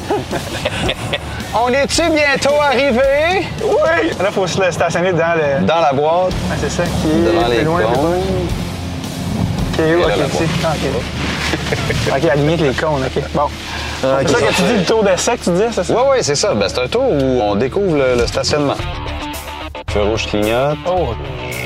On 1.53 1.67
est-tu 1.73 2.01
bientôt 2.09 2.55
arrivé? 2.61 3.45
Oui! 3.61 4.09
Là, 4.19 4.25
il 4.27 4.31
faut 4.33 4.47
se 4.47 4.59
le 4.63 4.71
stationner 4.71 5.11
dans 5.11 5.33
le. 5.35 5.65
Dans 5.65 5.79
la 5.81 5.91
boîte, 5.93 6.31
Ah, 6.51 6.55
c'est 6.59 6.69
ça 6.71 6.83
qui 6.83 7.09
est 7.09 7.23
devant 7.33 7.43
plus 7.43 7.57
les 7.57 7.63
loin. 7.63 7.81
plus 7.81 7.95
loin. 7.95 8.17
OK, 9.73 10.07
là, 10.07 10.15
OK, 10.25 10.33
ici. 10.33 10.43
Ah, 10.63 10.73
OK. 10.75 12.15
OK, 12.17 12.29
aligné 12.29 12.53
avec 12.53 12.61
les 12.61 12.73
cônes, 12.73 13.03
OK. 13.05 13.23
Bon. 13.33 13.47
Ah, 14.03 14.17
c'est 14.21 14.29
ça 14.29 14.39
que 14.39 14.53
tu 14.53 14.61
dis, 14.63 14.77
le 14.79 14.85
tour 14.85 15.03
d'essai 15.03 15.37
que 15.37 15.43
tu 15.43 15.49
dis, 15.51 15.63
c'est 15.71 15.83
ça? 15.83 15.93
Oui, 15.93 16.01
oui, 16.11 16.17
c'est 16.21 16.35
ça. 16.35 16.53
Ben, 16.53 16.67
c'est 16.67 16.79
un 16.79 16.87
tour 16.87 17.03
où 17.09 17.41
on 17.41 17.55
découvre 17.55 17.97
le, 17.97 18.15
le 18.15 18.27
stationnement. 18.27 18.75
Feu 19.89 20.03
rouge 20.03 20.25
clignote. 20.27 20.77
Oh, 20.87 21.09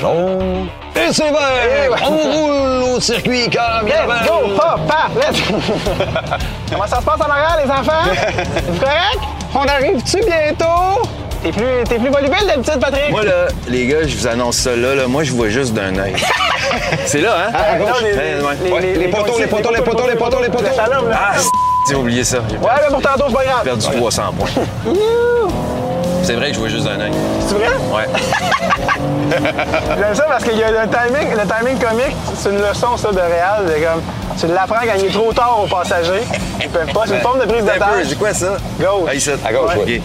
Jaune. 0.01 0.67
Et 0.95 1.13
c'est 1.13 1.29
vert! 1.29 2.01
On 2.03 2.15
roule 2.17 2.95
au 2.95 2.99
circuit 2.99 3.49
caramel. 3.49 3.93
Let's 4.07 4.27
go! 4.27 4.55
Pop, 4.55 4.79
paf, 4.87 5.11
let's 5.15 5.41
Comment 6.71 6.87
ça 6.87 6.99
se 6.99 7.05
passe 7.05 7.21
en 7.21 7.29
arrière, 7.29 7.57
les 7.63 7.71
enfants? 7.71 8.41
Vous 8.67 8.79
correct? 8.79 9.19
On 9.53 9.65
arrive-tu 9.67 10.17
bientôt? 10.25 11.07
T'es 11.43 11.51
plus, 11.51 11.83
t'es 11.87 11.99
plus 11.99 12.09
volubile 12.09 12.47
d'habitude, 12.47 12.79
Patrick? 12.79 13.11
Moi, 13.11 13.23
là, 13.23 13.47
les 13.67 13.85
gars, 13.85 14.07
je 14.07 14.15
vous 14.15 14.25
annonce 14.25 14.57
ça 14.57 14.75
là, 14.75 14.95
là. 14.95 15.07
Moi, 15.07 15.23
je 15.23 15.31
vois 15.31 15.49
juste 15.49 15.73
d'un 15.73 15.95
œil. 15.99 16.15
c'est 17.05 17.21
là, 17.21 17.35
hein? 17.47 17.51
Ah, 17.53 17.77
non, 17.77 17.85
les. 18.01 18.71
Ouais, 18.71 18.95
les 18.97 19.07
poteaux, 19.09 19.37
les 19.37 19.45
poteaux, 19.45 19.71
les 19.71 19.81
poteaux, 19.81 20.07
les 20.07 20.15
poteaux, 20.15 20.41
les 20.41 20.49
poteaux. 20.49 20.65
Ah, 20.79 21.33
j'ai 21.89 21.95
oublié 21.95 22.23
ça. 22.23 22.37
J'ai 22.49 22.57
Ouais, 22.57 22.71
mais 22.81 22.87
pour 22.93 23.01
tantôt, 23.01 23.25
c'est 23.27 23.35
pas 23.35 23.43
grave. 23.45 23.63
perdu 23.63 23.85
300 23.87 24.21
points. 24.37 24.49
C'est 26.23 26.33
vrai 26.33 26.47
que 26.49 26.53
je 26.55 26.59
vois 26.59 26.69
juste 26.69 26.85
d'un 26.85 26.99
œil. 26.99 27.11
C'est 27.47 27.53
vrai? 27.53 27.67
Ouais. 27.93 28.05
J'aime 29.99 30.15
ça 30.15 30.23
parce 30.27 30.43
qu'il 30.43 30.57
y 30.57 30.63
a 30.63 30.71
le 30.71 30.89
timing, 30.89 31.29
le 31.31 31.47
timing 31.47 31.77
comique, 31.77 32.15
c'est 32.35 32.49
une 32.49 32.61
leçon, 32.67 32.97
ça, 32.97 33.11
de 33.11 33.19
réel. 33.19 33.65
de 33.67 33.73
comme, 33.85 34.01
tu 34.39 34.47
l'apprends 34.47 34.77
il 34.97 35.05
est 35.05 35.09
trop 35.11 35.31
tard 35.33 35.59
aux 35.63 35.67
passagers. 35.67 36.23
Ils 36.61 36.69
peuvent 36.69 36.91
pas. 36.91 37.03
C'est 37.05 37.15
une 37.15 37.21
forme 37.21 37.39
de 37.41 37.45
prise 37.45 37.61
Un 37.61 37.65
peu, 37.73 37.73
d'otage. 37.79 38.05
c'est 38.09 38.17
quoi 38.17 38.33
ça? 38.33 38.57
Gauche. 38.79 39.07
Ah, 39.09 39.13
ici. 39.13 39.29
À 39.45 39.53
gauche, 39.53 39.71
Ok. 39.75 39.83
oui. 39.85 39.99
Puis, 39.99 40.01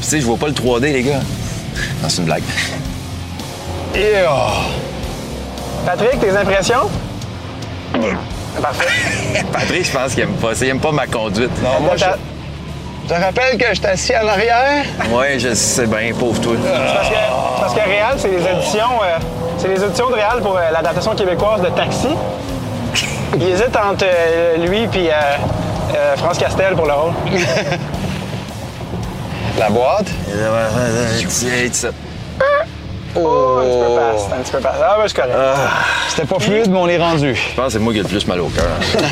tu 0.00 0.06
sais, 0.08 0.20
je 0.20 0.26
vois 0.26 0.36
pas 0.36 0.48
le 0.48 0.54
3D, 0.54 0.92
les 0.92 1.02
gars. 1.04 1.20
Non, 2.02 2.08
c'est 2.08 2.18
une 2.18 2.24
blague. 2.24 2.42
Yeah. 3.94 4.28
Patrick, 5.86 6.18
tes 6.20 6.36
impressions? 6.36 6.90
Parfait. 8.60 9.44
Patrick, 9.52 9.84
je 9.84 9.92
pense 9.92 10.14
qu'il 10.14 10.22
aime 10.22 10.34
pas 10.34 10.54
ça. 10.54 10.64
Il 10.64 10.70
aime 10.70 10.80
pas 10.80 10.92
ma 10.92 11.06
conduite. 11.06 11.50
Non, 11.62 11.80
moi, 11.80 11.94
je 11.96 12.04
te 13.08 13.14
rappelle 13.20 13.56
que 13.56 13.66
je 13.68 13.74
suis 13.74 13.86
assis 13.86 14.16
en 14.16 14.26
arrière. 14.26 14.84
Ouais, 15.10 15.38
je 15.38 15.54
sais 15.54 15.86
bien, 15.86 16.12
pauvre 16.18 16.40
toi. 16.40 16.54
Parce 16.62 17.08
que, 17.08 17.14
parce 17.60 17.74
que 17.74 17.80
Réal, 17.80 18.16
c'est 18.18 18.28
les 18.28 18.42
éditions, 18.44 19.00
euh, 19.02 19.18
c'est 19.58 19.68
les 19.68 19.82
éditions 19.82 20.10
de 20.10 20.14
Réal 20.14 20.40
pour 20.40 20.56
euh, 20.56 20.70
l'adaptation 20.72 21.14
québécoise 21.14 21.62
de 21.62 21.68
Taxi. 21.68 22.08
Il 23.36 23.42
hésite 23.42 23.76
entre 23.76 24.04
euh, 24.04 24.56
lui 24.66 24.82
et 24.82 25.10
France 26.16 26.38
Castel 26.38 26.74
pour 26.74 26.86
le 26.86 26.92
rôle. 26.92 27.12
La 29.58 29.70
boîte. 29.70 30.06
Oh, 33.18 33.58
un 33.60 33.64
petit 33.64 33.78
peu 33.78 33.94
passe, 33.96 34.26
un 34.38 34.42
petit 34.42 34.52
peu 34.52 34.58
passe. 34.60 34.76
Ah, 34.82 34.96
ben, 34.98 35.04
c'est 35.08 35.16
correct. 35.16 35.34
C'était 36.08 36.26
pas 36.26 36.38
fluide, 36.38 36.70
mais 36.70 36.78
on 36.78 36.88
est 36.88 36.98
rendu. 36.98 37.34
Je 37.34 37.54
pense 37.54 37.66
que 37.66 37.72
c'est 37.72 37.78
moi 37.78 37.92
qui 37.92 37.98
ai 38.00 38.02
le 38.02 38.08
plus 38.08 38.26
mal 38.26 38.40
au 38.40 38.48
cœur. 38.48 38.66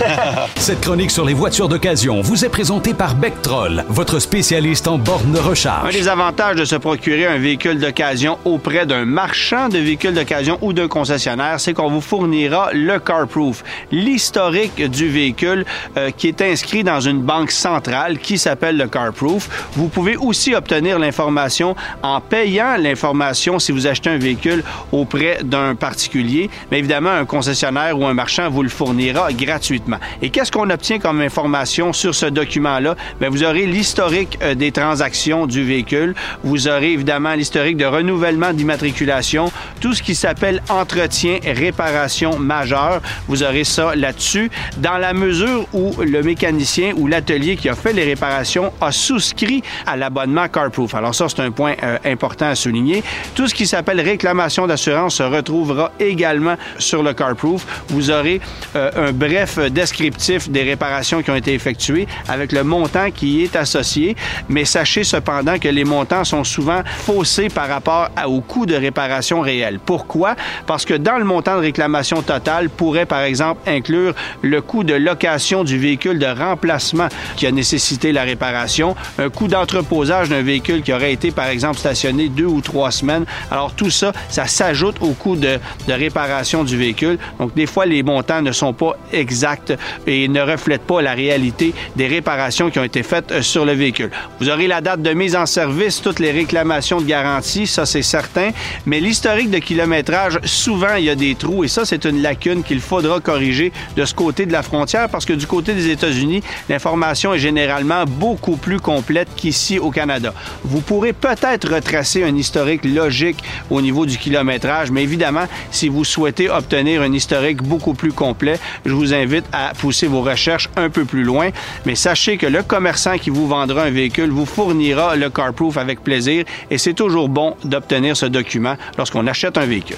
Cette 0.56 0.80
chronique 0.80 1.10
sur 1.10 1.24
les 1.24 1.34
voitures 1.34 1.68
d'occasion 1.68 2.20
vous 2.20 2.44
est 2.44 2.48
présentée 2.48 2.94
par 2.94 3.14
Bectrol, 3.14 3.84
votre 3.88 4.18
spécialiste 4.18 4.88
en 4.88 4.98
borne 4.98 5.32
de 5.32 5.38
Un 5.38 5.42
recharge. 5.42 5.92
des 5.94 6.08
avantages 6.08 6.56
de 6.56 6.64
se 6.64 6.76
procurer 6.76 7.26
un 7.26 7.38
véhicule 7.38 7.78
d'occasion 7.78 8.38
auprès 8.44 8.86
d'un 8.86 9.04
marchand 9.04 9.68
de 9.68 9.78
véhicules 9.78 10.14
d'occasion 10.14 10.58
ou 10.60 10.72
d'un 10.72 10.88
concessionnaire, 10.88 11.58
c'est 11.58 11.72
qu'on 11.74 11.88
vous 11.90 12.00
fournira 12.00 12.70
le 12.72 12.98
CarProof, 12.98 13.62
l'historique 13.90 14.82
du 14.90 15.08
véhicule 15.08 15.64
euh, 15.96 16.10
qui 16.16 16.28
est 16.28 16.42
inscrit 16.42 16.84
dans 16.84 17.00
une 17.00 17.20
banque 17.20 17.50
centrale 17.50 18.18
qui 18.18 18.38
s'appelle 18.38 18.76
le 18.76 18.86
CarProof. 18.86 19.48
Vous 19.76 19.88
pouvez 19.88 20.16
aussi 20.16 20.54
obtenir 20.54 20.98
l'information 20.98 21.74
en 22.02 22.20
payant 22.20 22.76
l'information 22.78 23.58
si 23.58 23.72
vous 23.72 23.86
achetez 23.86 23.93
achetez 23.94 24.10
un 24.10 24.18
véhicule 24.18 24.64
auprès 24.90 25.38
d'un 25.44 25.76
particulier, 25.76 26.50
mais 26.70 26.80
évidemment, 26.80 27.10
un 27.10 27.24
concessionnaire 27.24 27.96
ou 27.98 28.04
un 28.06 28.14
marchand 28.14 28.50
vous 28.50 28.64
le 28.64 28.68
fournira 28.68 29.32
gratuitement. 29.32 29.98
Et 30.20 30.30
qu'est-ce 30.30 30.50
qu'on 30.50 30.68
obtient 30.68 30.98
comme 30.98 31.20
information 31.20 31.92
sur 31.92 32.14
ce 32.14 32.26
document-là? 32.26 32.96
Bien, 33.20 33.30
vous 33.30 33.44
aurez 33.44 33.66
l'historique 33.66 34.36
euh, 34.42 34.54
des 34.56 34.72
transactions 34.72 35.46
du 35.46 35.62
véhicule. 35.62 36.14
Vous 36.42 36.66
aurez 36.66 36.92
évidemment 36.92 37.34
l'historique 37.34 37.76
de 37.76 37.84
renouvellement 37.84 38.52
d'immatriculation, 38.52 39.52
tout 39.80 39.94
ce 39.94 40.02
qui 40.02 40.16
s'appelle 40.16 40.60
entretien, 40.68 41.38
réparation 41.44 42.36
majeure. 42.38 43.00
Vous 43.28 43.42
aurez 43.44 43.64
ça 43.64 43.94
là-dessus. 43.94 44.50
Dans 44.78 44.98
la 44.98 45.12
mesure 45.12 45.66
où 45.72 45.94
le 46.02 46.22
mécanicien 46.22 46.94
ou 46.96 47.06
l'atelier 47.06 47.56
qui 47.56 47.68
a 47.68 47.76
fait 47.76 47.92
les 47.92 48.04
réparations 48.04 48.72
a 48.80 48.90
souscrit 48.90 49.62
à 49.86 49.96
l'abonnement 49.96 50.48
CarProof. 50.48 50.94
Alors 50.94 51.14
ça, 51.14 51.28
c'est 51.28 51.40
un 51.40 51.52
point 51.52 51.74
euh, 51.82 51.98
important 52.04 52.46
à 52.48 52.56
souligner. 52.56 53.04
Tout 53.36 53.46
ce 53.46 53.54
qui 53.54 53.66
s'appelle 53.66 53.83
réclamation 53.92 54.66
d'assurance 54.66 55.16
se 55.16 55.22
retrouvera 55.22 55.92
également 56.00 56.56
sur 56.78 57.02
le 57.02 57.12
CarProof. 57.12 57.66
Vous 57.88 58.10
aurez 58.10 58.40
euh, 58.76 59.08
un 59.08 59.12
bref 59.12 59.58
descriptif 59.70 60.48
des 60.48 60.62
réparations 60.62 61.22
qui 61.22 61.30
ont 61.30 61.36
été 61.36 61.54
effectuées 61.54 62.06
avec 62.28 62.52
le 62.52 62.64
montant 62.64 63.10
qui 63.10 63.42
est 63.42 63.56
associé. 63.56 64.16
Mais 64.48 64.64
sachez 64.64 65.04
cependant 65.04 65.58
que 65.58 65.68
les 65.68 65.84
montants 65.84 66.24
sont 66.24 66.44
souvent 66.44 66.82
faussés 66.84 67.48
par 67.48 67.68
rapport 67.68 68.10
au 68.26 68.40
coût 68.40 68.66
de 68.66 68.74
réparation 68.74 69.40
réel. 69.40 69.78
Pourquoi? 69.84 70.36
Parce 70.66 70.84
que 70.84 70.94
dans 70.94 71.18
le 71.18 71.24
montant 71.24 71.56
de 71.56 71.60
réclamation 71.60 72.22
totale 72.22 72.68
pourrait, 72.68 73.06
par 73.06 73.22
exemple, 73.22 73.60
inclure 73.68 74.14
le 74.42 74.60
coût 74.60 74.84
de 74.84 74.94
location 74.94 75.64
du 75.64 75.78
véhicule 75.78 76.18
de 76.18 76.26
remplacement 76.26 77.08
qui 77.36 77.46
a 77.46 77.52
nécessité 77.52 78.12
la 78.12 78.22
réparation, 78.22 78.96
un 79.18 79.28
coût 79.28 79.48
d'entreposage 79.48 80.28
d'un 80.28 80.42
véhicule 80.42 80.82
qui 80.82 80.92
aurait 80.92 81.12
été, 81.12 81.30
par 81.30 81.46
exemple, 81.46 81.78
stationné 81.78 82.28
deux 82.28 82.46
ou 82.46 82.60
trois 82.60 82.90
semaines. 82.90 83.24
Alors, 83.64 83.76
tout 83.76 83.88
ça, 83.88 84.12
ça 84.28 84.46
s'ajoute 84.46 84.96
au 85.00 85.12
coût 85.14 85.36
de, 85.36 85.58
de 85.88 85.92
réparation 85.94 86.64
du 86.64 86.76
véhicule. 86.76 87.18
Donc, 87.38 87.54
des 87.54 87.64
fois, 87.64 87.86
les 87.86 88.02
montants 88.02 88.42
ne 88.42 88.52
sont 88.52 88.74
pas 88.74 88.92
exacts 89.10 89.72
et 90.06 90.28
ne 90.28 90.42
reflètent 90.42 90.82
pas 90.82 91.00
la 91.00 91.14
réalité 91.14 91.72
des 91.96 92.06
réparations 92.06 92.68
qui 92.68 92.78
ont 92.78 92.84
été 92.84 93.02
faites 93.02 93.32
euh, 93.32 93.40
sur 93.40 93.64
le 93.64 93.72
véhicule. 93.72 94.10
Vous 94.38 94.50
aurez 94.50 94.66
la 94.66 94.82
date 94.82 95.00
de 95.00 95.14
mise 95.14 95.34
en 95.34 95.46
service, 95.46 96.02
toutes 96.02 96.18
les 96.18 96.30
réclamations 96.30 97.00
de 97.00 97.06
garantie, 97.06 97.66
ça 97.66 97.86
c'est 97.86 98.02
certain, 98.02 98.50
mais 98.84 99.00
l'historique 99.00 99.50
de 99.50 99.58
kilométrage, 99.58 100.38
souvent 100.44 100.96
il 100.98 101.04
y 101.04 101.10
a 101.10 101.14
des 101.14 101.34
trous 101.34 101.64
et 101.64 101.68
ça 101.68 101.86
c'est 101.86 102.04
une 102.04 102.20
lacune 102.20 102.62
qu'il 102.64 102.80
faudra 102.80 103.18
corriger 103.20 103.72
de 103.96 104.04
ce 104.04 104.14
côté 104.14 104.44
de 104.44 104.52
la 104.52 104.62
frontière 104.62 105.08
parce 105.08 105.24
que 105.24 105.32
du 105.32 105.46
côté 105.46 105.72
des 105.72 105.88
États-Unis, 105.88 106.42
l'information 106.68 107.32
est 107.32 107.38
généralement 107.38 108.04
beaucoup 108.04 108.56
plus 108.56 108.78
complète 108.78 109.28
qu'ici 109.34 109.78
au 109.78 109.90
Canada. 109.90 110.34
Vous 110.64 110.82
pourrez 110.82 111.14
peut-être 111.14 111.72
retracer 111.72 112.24
un 112.24 112.36
historique 112.36 112.84
logique 112.84 113.42
au 113.70 113.80
niveau 113.80 114.06
du 114.06 114.18
kilométrage, 114.18 114.90
mais 114.90 115.02
évidemment, 115.02 115.46
si 115.70 115.88
vous 115.88 116.04
souhaitez 116.04 116.50
obtenir 116.50 117.02
un 117.02 117.12
historique 117.12 117.62
beaucoup 117.62 117.94
plus 117.94 118.12
complet, 118.12 118.58
je 118.84 118.92
vous 118.92 119.14
invite 119.14 119.44
à 119.52 119.72
pousser 119.74 120.06
vos 120.06 120.22
recherches 120.22 120.68
un 120.76 120.90
peu 120.90 121.04
plus 121.04 121.24
loin. 121.24 121.50
Mais 121.86 121.94
sachez 121.94 122.36
que 122.36 122.46
le 122.46 122.62
commerçant 122.62 123.18
qui 123.18 123.30
vous 123.30 123.46
vendra 123.46 123.84
un 123.84 123.90
véhicule 123.90 124.30
vous 124.30 124.46
fournira 124.46 125.16
le 125.16 125.30
CarProof 125.30 125.76
avec 125.76 126.02
plaisir 126.02 126.44
et 126.70 126.78
c'est 126.78 126.94
toujours 126.94 127.28
bon 127.28 127.54
d'obtenir 127.64 128.16
ce 128.16 128.26
document 128.26 128.76
lorsqu'on 128.98 129.26
achète 129.26 129.58
un 129.58 129.66
véhicule. 129.66 129.96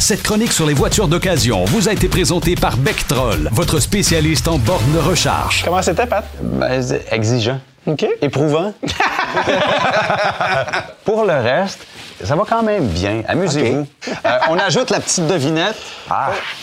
Cette 0.00 0.22
chronique 0.22 0.52
sur 0.52 0.64
les 0.64 0.74
voitures 0.74 1.08
d'occasion 1.08 1.64
vous 1.64 1.88
a 1.88 1.92
été 1.92 2.08
présentée 2.08 2.54
par 2.54 2.76
Bectrol, 2.76 3.48
votre 3.52 3.80
spécialiste 3.80 4.46
en 4.46 4.58
borne 4.58 4.92
de 4.92 4.98
recharge. 4.98 5.64
Comment 5.64 5.82
c'était, 5.82 6.06
Pat? 6.06 6.24
Ben, 6.40 6.80
exigeant. 7.10 7.60
OK. 7.86 8.06
Éprouvant. 8.22 8.72
Pour 11.04 11.24
le 11.24 11.32
reste, 11.32 11.80
ça 12.24 12.34
va 12.34 12.44
quand 12.48 12.62
même 12.62 12.86
bien. 12.86 13.22
Amusez-vous. 13.28 13.86
Euh, 14.24 14.38
on 14.48 14.58
ajoute 14.58 14.90
la 14.90 15.00
petite 15.00 15.26
devinette. 15.26 15.76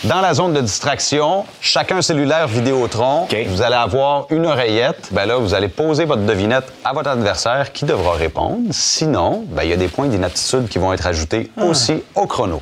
Dans 0.04 0.20
la 0.20 0.34
zone 0.34 0.52
de 0.52 0.60
distraction, 0.60 1.44
chacun 1.60 2.02
cellulaire 2.02 2.48
Vidéotron. 2.48 3.26
Vous 3.46 3.62
allez 3.62 3.74
avoir 3.74 4.26
une 4.30 4.46
oreillette. 4.46 5.08
Ben 5.12 5.26
là, 5.26 5.36
vous 5.36 5.54
allez 5.54 5.68
poser 5.68 6.04
votre 6.04 6.22
devinette 6.22 6.66
à 6.84 6.92
votre 6.92 7.08
adversaire 7.08 7.72
qui 7.72 7.84
devra 7.84 8.12
répondre. 8.12 8.58
Sinon, 8.72 9.44
ben, 9.48 9.62
il 9.62 9.70
y 9.70 9.72
a 9.72 9.76
des 9.76 9.88
points 9.88 10.08
d'inaptitude 10.08 10.68
qui 10.68 10.78
vont 10.78 10.92
être 10.92 11.06
ajoutés 11.06 11.50
aussi 11.56 12.02
au 12.14 12.26
chrono. 12.26 12.60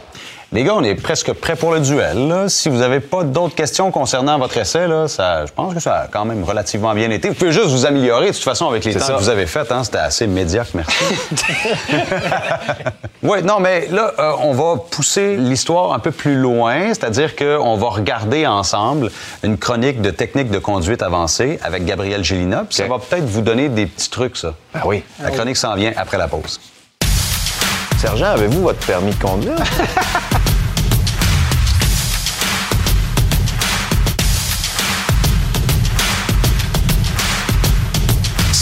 Les 0.55 0.63
gars, 0.63 0.77
on 0.77 0.85
est 0.85 0.95
presque 0.95 1.33
prêts 1.33 1.57
pour 1.57 1.73
le 1.73 1.81
duel. 1.81 2.29
là. 2.29 2.49
Si 2.49 2.69
vous 2.69 2.77
n'avez 2.77 3.01
pas 3.01 3.25
d'autres 3.25 3.57
questions 3.57 3.91
concernant 3.91 4.39
votre 4.39 4.57
essai, 4.57 4.87
là, 4.87 5.09
ça, 5.09 5.47
je 5.47 5.53
pense 5.53 5.75
que 5.75 5.81
ça 5.81 6.03
a 6.03 6.07
quand 6.07 6.25
même 6.25 6.45
relativement 6.45 6.95
bien 6.95 7.11
été. 7.11 7.29
Vous 7.29 7.35
pouvez 7.35 7.51
juste 7.51 7.71
vous 7.71 7.87
améliorer, 7.87 8.29
de 8.29 8.33
toute 8.33 8.45
façon, 8.45 8.69
avec 8.69 8.85
les 8.85 8.95
temps 8.95 9.01
ça. 9.01 9.15
que 9.15 9.19
vous 9.19 9.31
avez 9.31 9.47
faits. 9.47 9.73
Hein, 9.73 9.83
C'était 9.83 9.99
assez 9.99 10.29
médiocre, 10.29 10.71
merci. 10.75 10.95
oui, 13.25 13.43
non, 13.43 13.59
mais 13.59 13.89
là, 13.91 14.13
euh, 14.17 14.33
on 14.43 14.53
va 14.53 14.81
pousser 14.89 15.37
l'histoire 15.37 15.93
un 15.93 15.99
peu 15.99 16.13
plus 16.13 16.37
loin, 16.37 16.87
c'est-à-dire 16.95 17.35
qu'on 17.35 17.77
va 17.77 17.89
regarder 17.89 18.47
ensemble 18.47 19.11
une 19.43 19.59
chronique 19.59 20.03
de 20.03 20.11
technique 20.11 20.53
de 20.53 20.61
conduite 20.61 21.03
avancée 21.03 21.59
avec 21.65 21.85
Gabriel 21.85 22.23
Gélina, 22.23 22.65
puis 22.69 22.77
ça 22.77 22.87
va 22.87 23.01
peut-être 23.01 23.25
vous 23.25 23.43
donner 23.43 23.69
des 23.69 23.87
petits 23.87 24.09
trucs, 24.09 24.37
ça. 24.37 24.55
Ah 24.73 24.83
oui. 24.85 25.03
La 25.21 25.33
chronique 25.33 25.57
s'en 25.57 25.75
vient 25.75 25.93
après 25.97 26.17
la 26.17 26.29
pause. 26.29 26.61
Sergent, 27.99 28.27
avez-vous 28.27 28.63
votre 28.63 28.87
permis 28.87 29.11
de 29.11 29.21
conduire? 29.21 29.57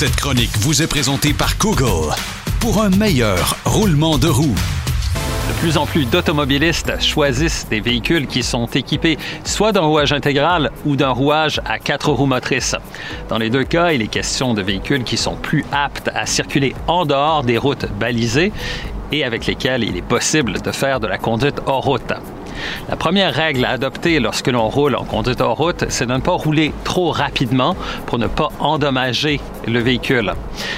Cette 0.02 0.16
chronique 0.16 0.58
vous 0.58 0.82
est 0.82 0.88
présentée 0.88 1.32
par 1.32 1.56
Google 1.58 2.12
pour 2.58 2.82
un 2.82 2.90
meilleur 2.90 3.56
roulement 3.64 4.18
de 4.18 4.26
roue. 4.26 4.56
De 5.48 5.60
plus 5.60 5.76
en 5.76 5.86
plus 5.86 6.06
d'automobilistes 6.06 7.00
choisissent 7.00 7.68
des 7.70 7.78
véhicules 7.78 8.26
qui 8.26 8.42
sont 8.42 8.66
équipés 8.66 9.16
soit 9.44 9.70
d'un 9.70 9.82
rouage 9.82 10.12
intégral 10.12 10.72
ou 10.84 10.96
d'un 10.96 11.10
rouage 11.10 11.60
à 11.64 11.78
quatre 11.78 12.10
roues 12.10 12.26
motrices. 12.26 12.74
Dans 13.28 13.38
les 13.38 13.48
deux 13.48 13.62
cas, 13.62 13.92
il 13.92 14.02
est 14.02 14.08
question 14.08 14.54
de 14.54 14.62
véhicules 14.62 15.04
qui 15.04 15.16
sont 15.16 15.36
plus 15.36 15.64
aptes 15.70 16.10
à 16.12 16.26
circuler 16.26 16.74
en 16.88 17.06
dehors 17.06 17.44
des 17.44 17.56
routes 17.56 17.86
balisées 18.00 18.52
et 19.12 19.22
avec 19.22 19.46
lesquels 19.46 19.84
il 19.84 19.96
est 19.96 20.02
possible 20.02 20.60
de 20.60 20.72
faire 20.72 20.98
de 20.98 21.06
la 21.06 21.18
conduite 21.18 21.60
hors 21.66 21.84
route. 21.84 22.12
La 22.88 22.96
première 22.96 23.34
règle 23.34 23.64
à 23.64 23.70
adopter 23.70 24.20
lorsque 24.20 24.48
l'on 24.48 24.68
roule 24.68 24.96
en 24.96 25.04
conduite 25.04 25.40
hors 25.40 25.56
route, 25.56 25.84
c'est 25.88 26.06
de 26.06 26.12
ne 26.12 26.18
pas 26.18 26.32
rouler 26.32 26.72
trop 26.84 27.10
rapidement 27.10 27.76
pour 28.06 28.18
ne 28.18 28.26
pas 28.26 28.48
endommager 28.58 29.40
le 29.66 29.80
véhicule. 29.80 30.32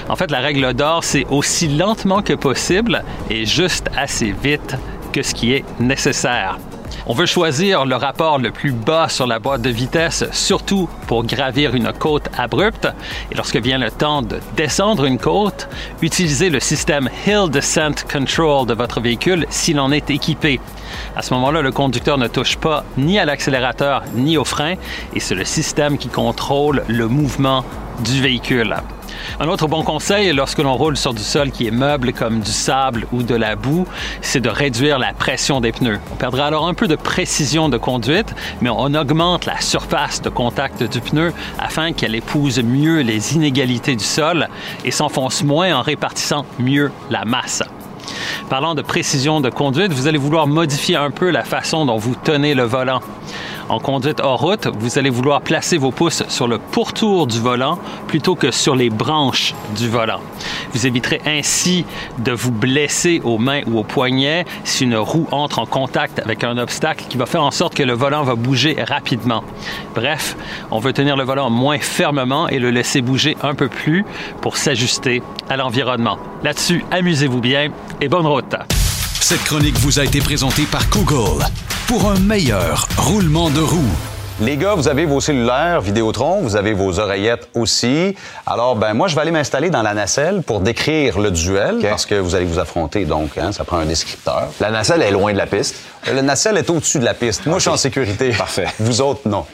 En 0.08 0.16
fait, 0.16 0.30
la 0.30 0.40
règle 0.40 0.74
d'or, 0.74 1.04
c'est 1.04 1.26
aussi 1.30 1.68
lentement 1.68 2.22
que 2.22 2.34
possible 2.34 3.02
et 3.30 3.46
juste 3.46 3.88
assez 3.96 4.32
vite 4.32 4.76
que 5.12 5.22
ce 5.22 5.34
qui 5.34 5.52
est 5.52 5.64
nécessaire. 5.80 6.58
On 7.06 7.14
veut 7.14 7.26
choisir 7.26 7.84
le 7.84 7.96
rapport 7.96 8.38
le 8.38 8.50
plus 8.50 8.72
bas 8.72 9.08
sur 9.08 9.26
la 9.26 9.38
boîte 9.38 9.62
de 9.62 9.70
vitesse, 9.70 10.24
surtout 10.32 10.88
pour 11.06 11.24
gravir 11.24 11.74
une 11.74 11.92
côte 11.92 12.28
abrupte. 12.36 12.88
Et 13.30 13.34
lorsque 13.34 13.56
vient 13.56 13.78
le 13.78 13.90
temps 13.90 14.22
de 14.22 14.40
descendre 14.56 15.04
une 15.04 15.18
côte, 15.18 15.68
utilisez 16.02 16.50
le 16.50 16.60
système 16.60 17.08
Hill 17.26 17.50
Descent 17.50 18.04
Control 18.10 18.66
de 18.66 18.74
votre 18.74 19.00
véhicule 19.00 19.46
s'il 19.50 19.78
en 19.80 19.92
est 19.92 20.10
équipé. 20.10 20.60
À 21.16 21.22
ce 21.22 21.34
moment-là, 21.34 21.62
le 21.62 21.72
conducteur 21.72 22.18
ne 22.18 22.28
touche 22.28 22.56
pas 22.56 22.84
ni 22.96 23.18
à 23.18 23.24
l'accélérateur 23.24 24.04
ni 24.14 24.36
au 24.36 24.44
frein 24.44 24.74
et 25.14 25.20
c'est 25.20 25.34
le 25.34 25.44
système 25.44 25.98
qui 25.98 26.08
contrôle 26.08 26.84
le 26.88 27.08
mouvement 27.08 27.64
du 28.04 28.20
véhicule. 28.20 28.76
Un 29.40 29.48
autre 29.48 29.66
bon 29.66 29.82
conseil 29.82 30.32
lorsque 30.32 30.58
l'on 30.58 30.74
roule 30.74 30.96
sur 30.96 31.14
du 31.14 31.22
sol 31.22 31.50
qui 31.50 31.66
est 31.66 31.70
meuble 31.70 32.12
comme 32.12 32.40
du 32.40 32.50
sable 32.50 33.06
ou 33.12 33.22
de 33.22 33.34
la 33.34 33.56
boue, 33.56 33.86
c'est 34.20 34.40
de 34.40 34.48
réduire 34.48 34.98
la 34.98 35.12
pression 35.12 35.60
des 35.60 35.72
pneus. 35.72 36.00
On 36.12 36.16
perdra 36.16 36.46
alors 36.46 36.66
un 36.66 36.74
peu 36.74 36.88
de 36.88 36.96
précision 36.96 37.68
de 37.68 37.78
conduite, 37.78 38.34
mais 38.60 38.70
on 38.70 38.94
augmente 38.94 39.46
la 39.46 39.60
surface 39.60 40.22
de 40.22 40.28
contact 40.28 40.82
du 40.82 41.00
pneu 41.00 41.32
afin 41.58 41.92
qu'elle 41.92 42.14
épouse 42.14 42.62
mieux 42.62 43.00
les 43.00 43.34
inégalités 43.34 43.96
du 43.96 44.04
sol 44.04 44.48
et 44.84 44.90
s'enfonce 44.90 45.42
moins 45.42 45.74
en 45.74 45.82
répartissant 45.82 46.46
mieux 46.58 46.90
la 47.10 47.24
masse. 47.24 47.62
Parlant 48.48 48.74
de 48.74 48.82
précision 48.82 49.40
de 49.40 49.50
conduite, 49.50 49.92
vous 49.92 50.06
allez 50.06 50.18
vouloir 50.18 50.46
modifier 50.46 50.96
un 50.96 51.10
peu 51.10 51.30
la 51.30 51.44
façon 51.44 51.86
dont 51.86 51.96
vous 51.96 52.14
tenez 52.14 52.54
le 52.54 52.64
volant. 52.64 53.00
En 53.68 53.78
conduite 53.78 54.20
hors 54.20 54.40
route, 54.40 54.68
vous 54.78 54.98
allez 54.98 55.08
vouloir 55.08 55.40
placer 55.40 55.78
vos 55.78 55.90
pouces 55.90 56.22
sur 56.28 56.46
le 56.46 56.58
pourtour 56.58 57.26
du 57.26 57.40
volant 57.40 57.78
plutôt 58.06 58.34
que 58.34 58.50
sur 58.50 58.76
les 58.76 58.90
branches 58.90 59.54
du 59.74 59.88
volant. 59.88 60.20
Vous 60.74 60.86
éviterez 60.86 61.22
ainsi 61.24 61.86
de 62.18 62.32
vous 62.32 62.50
blesser 62.50 63.22
aux 63.24 63.38
mains 63.38 63.62
ou 63.66 63.78
aux 63.78 63.84
poignets 63.84 64.44
si 64.64 64.84
une 64.84 64.96
roue 64.96 65.26
entre 65.30 65.60
en 65.60 65.66
contact 65.66 66.18
avec 66.18 66.44
un 66.44 66.58
obstacle 66.58 67.06
qui 67.08 67.16
va 67.16 67.24
faire 67.24 67.42
en 67.42 67.50
sorte 67.50 67.74
que 67.74 67.82
le 67.82 67.94
volant 67.94 68.22
va 68.22 68.34
bouger 68.34 68.76
rapidement. 68.86 69.42
Bref, 69.94 70.36
on 70.70 70.78
veut 70.78 70.92
tenir 70.92 71.16
le 71.16 71.24
volant 71.24 71.48
moins 71.48 71.78
fermement 71.78 72.48
et 72.48 72.58
le 72.58 72.70
laisser 72.70 73.00
bouger 73.00 73.36
un 73.42 73.54
peu 73.54 73.68
plus 73.68 74.04
pour 74.42 74.58
s'ajuster 74.58 75.22
à 75.48 75.56
l'environnement. 75.56 76.18
Là-dessus, 76.42 76.84
amusez-vous 76.90 77.40
bien 77.40 77.70
et 78.00 78.08
bonne 78.14 78.26
route. 78.28 78.54
Cette 79.20 79.42
chronique 79.42 79.76
vous 79.78 79.98
a 79.98 80.04
été 80.04 80.20
présentée 80.20 80.66
par 80.70 80.88
Google 80.88 81.44
pour 81.88 82.08
un 82.08 82.18
meilleur 82.20 82.86
roulement 82.96 83.50
de 83.50 83.58
roue. 83.58 83.90
Les 84.40 84.56
gars, 84.56 84.74
vous 84.76 84.86
avez 84.86 85.04
vos 85.04 85.20
cellulaires 85.20 85.80
Vidéotron, 85.80 86.40
vous 86.40 86.54
avez 86.54 86.74
vos 86.74 87.00
oreillettes 87.00 87.48
aussi. 87.54 88.14
Alors, 88.46 88.76
ben 88.76 88.94
moi, 88.94 89.08
je 89.08 89.16
vais 89.16 89.22
aller 89.22 89.32
m'installer 89.32 89.68
dans 89.68 89.82
la 89.82 89.94
nacelle 89.94 90.42
pour 90.42 90.60
décrire 90.60 91.18
le 91.18 91.32
duel, 91.32 91.80
parce 91.82 92.06
que 92.06 92.14
vous 92.14 92.36
allez 92.36 92.44
vous 92.44 92.60
affronter, 92.60 93.04
donc 93.04 93.36
hein, 93.36 93.50
ça 93.50 93.64
prend 93.64 93.78
un 93.78 93.86
descripteur. 93.86 94.46
La 94.60 94.70
nacelle 94.70 95.02
est 95.02 95.10
loin 95.10 95.32
de 95.32 95.38
la 95.38 95.46
piste. 95.46 95.74
Le 96.06 96.20
nacelle 96.20 96.56
est 96.56 96.70
au-dessus 96.70 97.00
de 97.00 97.04
la 97.04 97.14
piste. 97.14 97.46
Moi, 97.46 97.58
je 97.58 97.62
suis 97.62 97.70
en 97.70 97.76
sécurité. 97.76 98.30
Parfait. 98.30 98.68
Vous 98.78 99.00
autres, 99.00 99.22
non. 99.28 99.44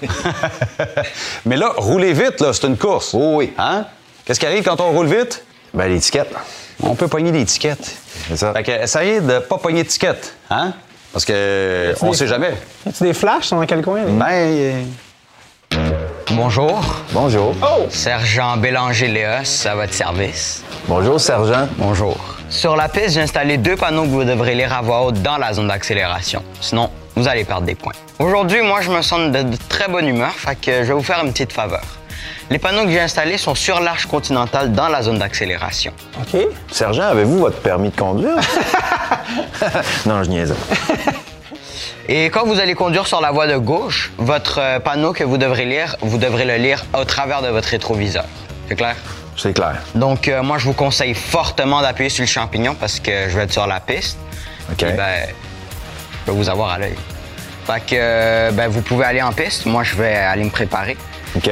Mais 1.46 1.56
là, 1.56 1.72
roulez 1.78 2.12
vite, 2.12 2.42
là, 2.42 2.52
c'est 2.52 2.66
une 2.66 2.76
course. 2.76 3.14
Oh 3.14 3.36
oui. 3.36 3.54
Hein? 3.56 3.86
Qu'est-ce 4.26 4.38
qui 4.38 4.44
arrive 4.44 4.64
quand 4.64 4.82
on 4.82 4.90
roule 4.90 5.06
vite? 5.06 5.42
Ben, 5.72 5.88
l'étiquette. 5.88 6.34
On 6.82 6.94
peut 6.94 7.08
pogner 7.08 7.32
des 7.32 7.44
tickets. 7.44 7.96
C'est 8.28 8.36
ça. 8.36 8.52
Fait 8.52 8.62
que 8.62 8.70
essayez 8.82 9.20
de 9.20 9.38
pas 9.40 9.58
pogner 9.58 9.82
de 9.82 9.88
tickets, 9.88 10.34
hein? 10.50 10.72
Parce 11.12 11.24
que 11.24 11.94
on 12.02 12.10
des- 12.10 12.16
sait 12.16 12.26
jamais. 12.26 12.54
Y 12.86 12.88
a-tu 12.90 13.02
des 13.04 13.14
flashs? 13.14 13.50
Dans 13.50 13.64
quel 13.66 13.82
coin? 13.82 14.02
Ben, 14.06 14.84
Bonjour. 16.32 16.80
Bonjour. 17.12 17.54
Oh! 17.62 17.86
Sergent 17.90 18.56
Bélanger-Léos, 18.56 19.66
à 19.66 19.74
votre 19.74 19.92
service. 19.92 20.62
Bonjour, 20.86 21.20
sergent. 21.20 21.68
Bonjour. 21.76 22.16
Sur 22.48 22.76
la 22.76 22.88
piste, 22.88 23.10
j'ai 23.14 23.20
installé 23.22 23.56
deux 23.58 23.76
panneaux 23.76 24.02
que 24.04 24.08
vous 24.08 24.24
devrez 24.24 24.54
lire 24.54 24.72
à 24.72 24.80
voix 24.80 25.02
haute 25.04 25.20
dans 25.22 25.38
la 25.38 25.52
zone 25.52 25.68
d'accélération. 25.68 26.42
Sinon, 26.60 26.88
vous 27.16 27.26
allez 27.28 27.44
perdre 27.44 27.66
des 27.66 27.74
points. 27.74 27.92
Aujourd'hui, 28.18 28.62
moi, 28.62 28.80
je 28.80 28.90
me 28.90 29.02
sens 29.02 29.32
de, 29.32 29.42
de 29.42 29.56
très 29.68 29.88
bonne 29.88 30.06
humeur, 30.08 30.32
fait 30.32 30.54
que 30.54 30.70
je 30.82 30.88
vais 30.88 30.92
vous 30.94 31.02
faire 31.02 31.20
une 31.24 31.32
petite 31.32 31.52
faveur. 31.52 31.82
Les 32.50 32.58
panneaux 32.58 32.84
que 32.84 32.90
j'ai 32.90 33.00
installés 33.00 33.38
sont 33.38 33.54
sur 33.54 33.80
l'arche 33.80 34.06
continentale 34.06 34.72
dans 34.72 34.88
la 34.88 35.02
zone 35.02 35.18
d'accélération. 35.18 35.92
OK. 36.20 36.40
Sergent, 36.70 37.04
avez-vous 37.04 37.38
votre 37.38 37.58
permis 37.58 37.90
de 37.90 37.96
conduire? 37.96 38.36
non, 40.06 40.22
je 40.22 40.30
niaise. 40.30 40.54
Et 42.08 42.26
quand 42.26 42.44
vous 42.44 42.58
allez 42.58 42.74
conduire 42.74 43.06
sur 43.06 43.20
la 43.20 43.30
voie 43.30 43.46
de 43.46 43.56
gauche, 43.56 44.10
votre 44.18 44.58
euh, 44.58 44.80
panneau 44.80 45.12
que 45.12 45.22
vous 45.22 45.38
devrez 45.38 45.64
lire, 45.64 45.94
vous 46.00 46.18
devrez 46.18 46.44
le 46.44 46.56
lire 46.56 46.84
au 46.98 47.04
travers 47.04 47.40
de 47.40 47.48
votre 47.48 47.68
rétroviseur. 47.68 48.24
C'est 48.68 48.74
clair? 48.74 48.96
C'est 49.36 49.52
clair. 49.52 49.76
Donc, 49.94 50.26
euh, 50.26 50.42
moi, 50.42 50.58
je 50.58 50.64
vous 50.64 50.72
conseille 50.72 51.14
fortement 51.14 51.80
d'appuyer 51.82 52.10
sur 52.10 52.22
le 52.22 52.28
champignon 52.28 52.74
parce 52.74 52.98
que 52.98 53.28
je 53.28 53.36
vais 53.36 53.44
être 53.44 53.52
sur 53.52 53.66
la 53.66 53.78
piste. 53.78 54.18
OK. 54.70 54.76
Puis, 54.78 54.92
ben, 54.92 55.28
je 56.26 56.32
vais 56.32 56.36
vous 56.36 56.48
avoir 56.48 56.70
à 56.70 56.78
l'œil. 56.78 56.96
Fait 57.64 57.80
que, 57.80 57.94
euh, 57.94 58.50
ben, 58.50 58.68
vous 58.68 58.82
pouvez 58.82 59.04
aller 59.04 59.22
en 59.22 59.32
piste. 59.32 59.66
Moi, 59.66 59.84
je 59.84 59.94
vais 59.94 60.16
aller 60.16 60.44
me 60.44 60.50
préparer. 60.50 60.96
OK. 61.36 61.48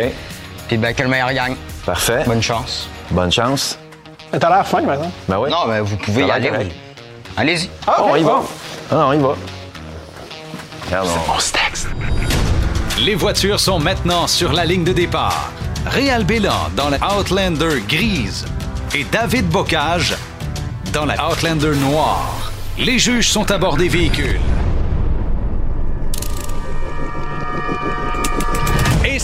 Puis, 0.69 0.77
ben, 0.77 0.95
que 0.95 1.03
le 1.03 1.09
meilleur 1.09 1.33
gagne. 1.33 1.57
Parfait. 1.85 2.23
Bonne 2.27 2.43
chance. 2.43 2.89
Bonne 3.11 3.33
chance. 3.33 3.79
Mais 4.33 4.39
T'as 4.39 4.51
l'air 4.51 4.67
fin, 4.67 4.83
maintenant. 4.83 5.11
Ben 5.29 5.39
oui. 5.39 5.51
Non, 5.51 5.67
ben, 5.67 5.81
vous 5.81 5.97
pouvez 5.97 6.27
y 6.27 6.31
aller. 6.31 6.51
oui. 6.57 6.69
Allez-y. 7.37 7.71
Ah, 7.87 8.03
on 8.05 8.11
ok, 8.13 8.21
y 8.21 8.23
va. 8.23 8.43
Ah, 8.93 8.97
on 9.09 9.13
y 9.13 9.19
va. 9.19 9.35
Regarde, 10.87 11.09
on- 11.29 13.01
Les 13.01 13.15
voitures 13.15 13.61
sont 13.61 13.79
maintenant 13.79 14.27
sur 14.27 14.53
la 14.53 14.65
ligne 14.65 14.85
de 14.85 14.93
départ. 14.93 15.51
Réal 15.87 16.25
Bélan 16.25 16.69
dans 16.77 16.91
la 16.91 16.99
Outlander 17.17 17.81
grise 17.89 18.45
et 18.95 19.05
David 19.05 19.49
Bocage 19.49 20.17
dans 20.93 21.05
la 21.07 21.15
Outlander 21.31 21.77
noire. 21.77 22.51
Les 22.77 22.99
juges 22.99 23.29
sont 23.31 23.51
à 23.51 23.59
bord 23.59 23.77
des 23.77 23.89
véhicules. 23.89 24.41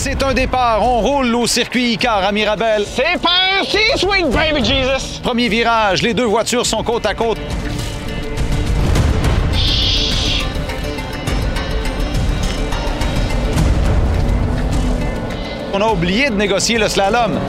C'est 0.04 0.22
un 0.22 0.34
départ. 0.34 0.82
On 0.82 1.00
roule 1.00 1.34
au 1.34 1.46
circuit 1.46 1.92
Icar 1.92 2.22
à 2.22 2.30
Mirabel. 2.30 2.84
C'est 2.86 3.18
parti, 3.22 3.78
sweet 3.96 4.28
baby 4.28 4.62
Jesus! 4.62 5.18
Premier 5.22 5.48
virage, 5.48 6.02
les 6.02 6.12
deux 6.12 6.26
voitures 6.26 6.66
sont 6.66 6.82
côte 6.82 7.06
à 7.06 7.14
côte. 7.14 7.38
On 15.72 15.80
a 15.80 15.86
oublié 15.86 16.28
de 16.28 16.34
négocier 16.34 16.76
le 16.76 16.86
slalom. 16.88 17.32
Là, 17.32 17.40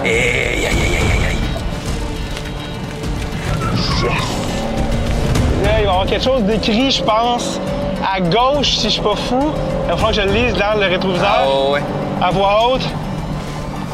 il 5.61 5.63
va 5.63 5.81
y 5.81 5.83
avoir 5.83 6.05
quelque 6.05 6.23
chose 6.23 6.43
d'écrit, 6.43 6.89
je 6.89 7.03
pense, 7.03 7.59
à 8.01 8.21
gauche, 8.21 8.77
si 8.77 8.85
je 8.85 8.89
suis 8.91 9.01
pas 9.01 9.17
fou. 9.17 9.51
Il 9.83 9.89
va 9.89 9.97
falloir 9.97 10.11
que 10.11 10.15
je 10.15 10.21
le 10.21 10.31
lise 10.31 10.53
dans 10.53 10.79
le 10.79 10.87
rétroviseur. 10.87 11.27
Ah, 11.27 11.71
ouais. 11.71 11.81
À 12.21 12.31
voix 12.31 12.69
haute. 12.73 12.81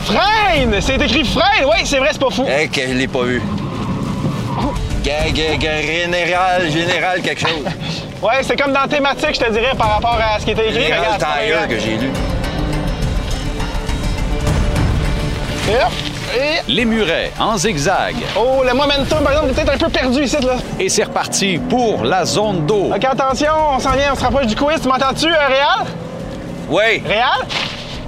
Freine! 0.06 0.76
C'est 0.82 0.96
écrit 1.02 1.24
freine! 1.26 1.66
Oui, 1.66 1.82
c'est 1.86 1.98
vrai, 2.00 2.10
c'est 2.12 2.20
pas 2.22 2.30
fou. 2.30 2.46
Eh, 2.48 2.68
que 2.68 2.82
je 2.82 2.94
l'ai 2.94 3.08
pas 3.08 3.24
vu. 3.24 3.42
Général, 5.04 6.70
général, 6.72 7.22
quelque 7.22 7.42
chose. 7.42 7.66
Ouais, 8.22 8.44
c'est 8.44 8.56
comme 8.56 8.72
dans 8.72 8.88
thématique, 8.88 9.34
je 9.34 9.40
te 9.40 9.52
dirais, 9.52 9.74
par 9.76 9.96
rapport 9.96 10.16
à 10.22 10.40
ce 10.40 10.46
qui 10.46 10.52
était 10.52 10.68
écrit. 10.70 10.84
Général 10.84 11.00
Regarde, 11.16 11.26
c'est 11.40 11.48
Tire 11.48 11.68
que 11.68 11.80
j'ai 11.80 11.98
lu. 11.98 12.12
Et 15.68 15.76
hop, 15.76 15.92
et- 16.36 16.72
Les 16.72 16.86
murets 16.86 17.32
en 17.40 17.58
zigzag. 17.58 18.14
Oh, 18.38 18.62
le 18.64 18.76
momentum, 18.76 19.24
par 19.24 19.32
exemple, 19.32 19.50
est 19.50 19.54
peut-être 19.56 19.74
un 19.74 19.78
peu 19.80 19.90
perdu 19.90 20.24
ici, 20.24 20.38
là. 20.40 20.54
Et 20.80 20.88
c'est 20.88 21.06
reparti 21.06 21.58
pour 21.68 22.04
la 22.04 22.24
zone 22.24 22.68
d'eau. 22.68 22.92
OK, 22.96 23.04
attention, 23.06 23.54
on 23.76 23.80
s'en 23.80 23.94
vient, 23.94 24.14
on 24.14 24.16
se 24.16 24.22
rapproche 24.24 24.46
du 24.46 24.56
quiz. 24.56 24.80
Tu 24.80 24.88
m'entends-tu, 24.88 25.26
euh, 25.26 25.48
Réal? 25.48 25.88
Oui. 26.70 27.02
Réal? 27.04 27.40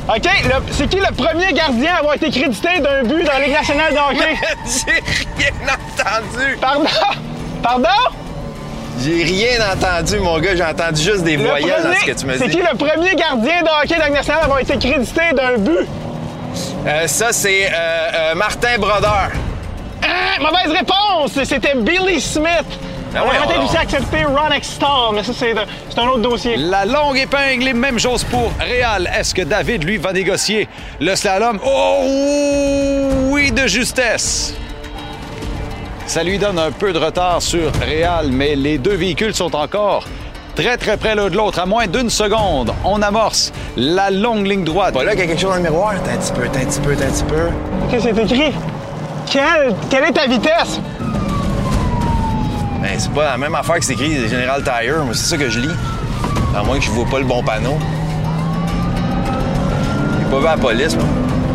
OK, 0.10 0.30
c'est 0.72 0.88
qui 0.90 0.98
le 0.98 1.14
premier 1.16 1.54
gardien 1.54 1.94
à 1.96 2.00
avoir 2.00 2.16
été 2.16 2.30
crédité 2.30 2.80
d'un 2.82 3.04
but 3.04 3.24
dans 3.24 3.32
la 3.34 3.40
Ligue 3.46 3.54
nationale 3.54 3.94
de 3.94 3.98
hockey? 4.12 4.36
J'ai 4.66 5.44
rien 5.46 5.54
entendu. 5.74 6.58
Pardon? 6.60 6.90
Pardon? 7.64 7.88
J'ai 9.02 9.24
rien 9.24 9.58
entendu, 9.72 10.20
mon 10.20 10.40
gars. 10.40 10.56
J'ai 10.58 10.64
entendu 10.64 11.02
juste 11.02 11.24
des 11.24 11.38
Le 11.38 11.44
voyelles 11.48 11.84
dans 11.84 11.94
ce 11.96 12.06
que 12.06 12.12
tu 12.20 12.26
me 12.26 12.38
C'est 12.38 12.48
dis. 12.50 12.58
qui 12.58 12.62
le 12.62 12.78
premier 12.78 13.16
gardien 13.16 13.62
de 13.64 13.68
hockey 13.82 13.96
de 13.96 14.00
la 14.00 14.06
Ligue 14.08 14.16
nationale 14.16 14.42
à 14.42 14.44
avoir 14.46 14.60
été 14.60 14.78
crédité 14.78 15.22
d'un 15.34 15.58
but? 15.58 15.88
Euh, 16.86 17.08
ça, 17.08 17.32
c'est 17.32 17.68
euh, 17.68 17.70
euh, 17.74 18.36
Martin 18.36 18.78
Brodeur. 18.78 19.30
Ah, 20.04 20.40
mauvaise 20.42 20.78
réponse! 20.78 21.32
C'était 21.46 21.76
Billy 21.76 22.20
Smith. 22.20 22.66
Ah 23.16 23.22
On 23.24 23.30
ouais, 23.30 23.36
peut-être 23.46 23.60
on- 23.62 23.66
aussi 23.66 23.78
accepté 23.78 24.24
Ron 24.26 24.50
Extall, 24.52 24.88
mais 25.14 25.24
ça, 25.24 25.32
c'est 25.38 25.54
de- 25.54 25.60
un 26.02 26.08
autre 26.08 26.20
dossier. 26.20 26.58
La 26.58 26.86
longue 26.86 27.18
épingle, 27.18 27.64
les 27.66 27.74
mêmes 27.74 28.00
choses 28.00 28.24
pour 28.24 28.52
Réal. 28.60 29.10
Est-ce 29.18 29.34
que 29.36 29.44
David, 29.44 29.84
lui, 29.84 29.98
va 29.98 30.14
négocier 30.14 30.68
le 31.00 31.16
slalom? 31.16 31.60
Oh 31.64 32.00
oui, 33.30 33.52
de 33.52 33.68
justesse. 33.68 34.56
Ça 36.08 36.24
lui 36.24 36.38
donne 36.38 36.60
un 36.60 36.72
peu 36.72 36.92
de 36.92 37.00
retard 37.00 37.42
sur 37.42 37.72
Réal, 37.82 38.28
mais 38.30 38.56
les 38.56 38.78
deux 38.78 38.96
véhicules 38.96 39.34
sont 39.34 39.56
encore 39.56 40.06
très 40.56 40.78
très 40.78 40.98
près 40.98 41.16
l'un 41.16 41.30
de 41.30 41.36
l'autre. 41.38 41.60
À 41.60 41.66
moins 41.66 41.88
d'une 41.88 42.10
seconde, 42.10 42.74
on 42.84 43.02
amorce 43.02 43.52
la 43.78 44.12
longue 44.12 44.46
ligne 44.46 44.64
droite. 44.64 44.94
Pas 44.94 45.04
là 45.04 45.12
qu'il 45.12 45.22
y 45.22 45.24
a 45.24 45.28
quelque 45.28 45.40
chose 45.40 45.52
dans 45.52 45.56
le 45.58 45.62
miroir? 45.64 45.94
T'as 46.04 46.12
un 46.12 46.18
petit 46.18 46.34
peu, 46.34 46.48
t'as 46.52 46.60
un 46.60 46.66
petit 46.66 46.80
peu, 46.82 46.96
t'as 46.96 47.06
un 47.06 47.10
petit 47.12 47.24
peu. 47.24 47.50
Qu'est-ce 47.90 48.08
que 48.10 48.16
c'est 48.16 48.24
écrit? 48.24 48.54
Quelle, 49.32 49.74
quelle 49.90 50.04
est 50.04 50.12
ta 50.12 50.28
vitesse? 50.28 50.80
Ben, 52.94 53.00
c'est 53.00 53.12
pas 53.12 53.24
la 53.24 53.38
même 53.40 53.56
affaire 53.56 53.80
que 53.80 53.86
c'est 53.86 53.94
écrit 53.94 54.30
Général 54.30 54.62
Tire, 54.64 55.04
mais 55.08 55.16
c'est 55.16 55.26
ça 55.26 55.36
que 55.36 55.50
je 55.50 55.60
lis. 55.60 55.76
À 56.56 56.62
moins 56.62 56.78
que 56.78 56.86
je 56.86 56.92
vois 56.92 57.08
pas 57.08 57.18
le 57.18 57.26
bon 57.26 57.42
panneau. 57.42 57.80
J'ai 60.20 60.26
pas 60.30 60.38
vu 60.38 60.44
la 60.44 60.58
police, 60.58 60.96
moi. 60.96 61.06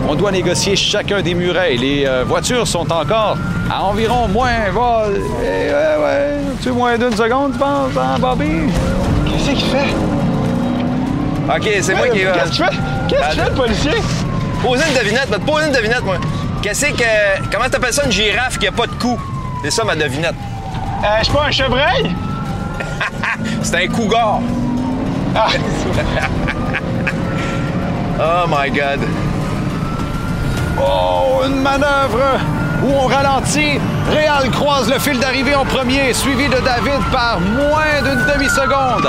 On 0.09 0.17
doit 0.17 0.33
négocier 0.33 0.75
chacun 0.75 1.23
des 1.23 1.35
murets. 1.35 1.77
Les 1.77 2.05
euh, 2.07 2.25
voitures 2.27 2.67
sont 2.67 2.91
encore 2.91 3.37
à 3.71 3.85
environ 3.85 4.27
moins... 4.27 4.69
Va, 4.75 5.05
eh, 5.41 5.71
ouais, 5.71 6.05
ouais, 6.05 6.31
tu 6.61 6.73
moins 6.73 6.99
d'une 6.99 7.15
seconde, 7.15 7.53
tu 7.53 7.59
penses, 7.61 7.93
hein, 7.97 8.19
Bobby? 8.19 8.73
Qu'est-ce 9.27 9.51
qu'il 9.51 9.71
fait? 9.71 9.95
OK, 11.49 11.69
c'est 11.83 11.95
moi 11.95 12.09
qui... 12.09 12.19
Qu'est-ce 12.19 12.51
que 12.51 12.57
tu 12.57 12.63
fais? 12.65 12.77
Qu'est-ce 13.09 13.21
que 13.21 13.31
tu 13.31 13.39
fais, 13.39 13.49
le 13.51 13.55
policier? 13.55 14.03
Poser 14.61 14.83
une 14.89 14.99
devinette, 14.99 15.29
va 15.29 15.39
te 15.39 15.45
poser 15.45 15.67
une 15.69 15.73
devinette, 15.73 16.03
moi. 16.03 16.17
Qu'est-ce 16.63 16.87
que... 16.87 17.49
Comment 17.53 17.69
t'appelles 17.71 17.93
ça, 17.93 18.05
une 18.07 18.11
girafe 18.11 18.59
qui 18.59 18.67
a 18.67 18.73
pas 18.73 18.89
de 18.89 18.95
cou? 18.95 19.17
C'est 19.63 19.71
ça, 19.71 19.85
ma 19.85 19.95
devinette. 19.95 20.35
Euh, 21.05 21.19
je 21.21 21.25
suis 21.25 21.33
pas 21.33 21.45
un 21.47 21.51
chevreuil? 21.51 22.17
C'est 23.63 23.85
un 23.85 23.89
cougar. 23.89 24.41
Ah, 25.35 25.49
Oh 28.21 28.47
my 28.49 28.69
God. 28.71 29.01
Oh, 30.81 31.43
une 31.47 31.61
manœuvre 31.61 32.41
où 32.83 32.89
on 32.93 33.07
ralentit. 33.07 33.79
Réal 34.11 34.51
croise 34.51 34.91
le 34.91 34.99
fil 34.99 35.19
d'arrivée 35.21 35.55
en 35.55 35.65
premier, 35.65 36.13
suivi 36.15 36.49
de 36.49 36.59
David 36.59 37.01
par 37.13 37.39
moins 37.41 38.03
d'une 38.03 38.25
demi-seconde. 38.35 39.09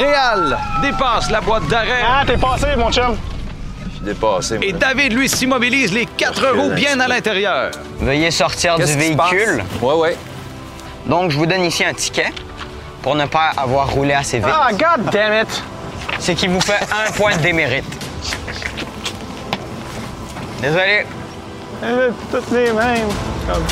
Réal 0.00 0.58
dépasse 0.82 1.30
la 1.30 1.40
boîte 1.40 1.68
d'arrêt. 1.68 2.02
ah 2.04 2.22
t'es 2.26 2.36
passé, 2.38 2.68
mon 2.76 2.90
chum. 2.90 3.16
Je 3.84 3.90
suis 3.96 4.04
dépassé. 4.04 4.58
Et 4.62 4.72
David, 4.72 5.12
lui, 5.12 5.28
s'immobilise 5.28 5.92
les 5.92 6.06
quatre 6.06 6.48
roues 6.48 6.72
bien 6.74 6.98
à 7.00 7.06
l'intérieur. 7.06 7.70
Veuillez 8.00 8.30
sortir 8.30 8.78
du 8.78 8.84
véhicule. 8.84 9.62
Ouais, 9.80 9.94
ouais. 9.94 10.16
Donc, 11.06 11.30
je 11.30 11.36
vous 11.38 11.46
donne 11.46 11.62
ici 11.64 11.84
un 11.84 11.94
ticket 11.94 12.32
pour 13.02 13.14
ne 13.14 13.26
pas 13.26 13.50
avoir 13.56 13.90
roulé 13.90 14.12
assez 14.14 14.38
vite. 14.38 14.48
Ah, 14.50 14.68
god 14.72 15.10
damn 15.10 15.42
it. 15.42 15.62
C'est 16.18 16.34
qui 16.34 16.46
vous 16.48 16.60
fait 16.60 16.80
un 17.06 17.10
point 17.12 17.36
de 17.36 17.42
démérite. 17.42 17.84
Désolé. 20.60 21.06
Toutes 22.30 22.50
les 22.50 22.70
mêmes. 22.72 23.08
Comme- 23.50 23.64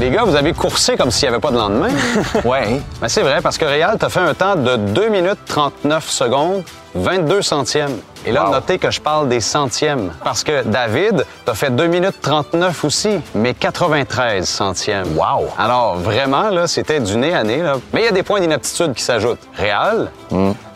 Les 0.00 0.08
gars, 0.10 0.22
vous 0.24 0.34
avez 0.34 0.54
coursé 0.54 0.96
comme 0.96 1.10
s'il 1.10 1.28
n'y 1.28 1.34
avait 1.34 1.40
pas 1.40 1.50
de 1.50 1.58
lendemain. 1.58 1.90
Ouais. 2.44 2.80
Mais 3.02 3.08
c'est 3.10 3.20
vrai, 3.20 3.40
parce 3.42 3.58
que 3.58 3.66
Réal, 3.66 3.96
t'as 4.00 4.08
fait 4.08 4.20
un 4.20 4.32
temps 4.32 4.56
de 4.56 4.76
2 4.76 5.08
minutes 5.10 5.40
39 5.46 6.08
secondes, 6.08 6.62
22 6.94 7.42
centièmes. 7.42 7.98
Et 8.26 8.32
là, 8.32 8.44
Wow. 8.46 8.52
notez 8.52 8.78
que 8.78 8.90
je 8.90 9.00
parle 9.00 9.28
des 9.28 9.40
centièmes. 9.40 10.12
Parce 10.22 10.44
que 10.44 10.62
David, 10.64 11.24
t'as 11.44 11.54
fait 11.54 11.70
2 11.70 11.86
minutes 11.86 12.20
39 12.20 12.84
aussi, 12.84 13.20
mais 13.34 13.54
93 13.54 14.46
centièmes. 14.48 15.16
Wow. 15.16 15.48
Alors, 15.58 15.96
vraiment, 15.96 16.50
là, 16.50 16.66
c'était 16.66 17.00
du 17.00 17.16
nez 17.16 17.34
à 17.34 17.42
nez. 17.44 17.62
Là. 17.62 17.74
Mais 17.92 18.02
il 18.02 18.04
y 18.04 18.08
a 18.08 18.12
des 18.12 18.22
points 18.22 18.40
d'inaptitude 18.40 18.92
qui 18.94 19.02
s'ajoutent. 19.02 19.40
Réal, 19.56 20.10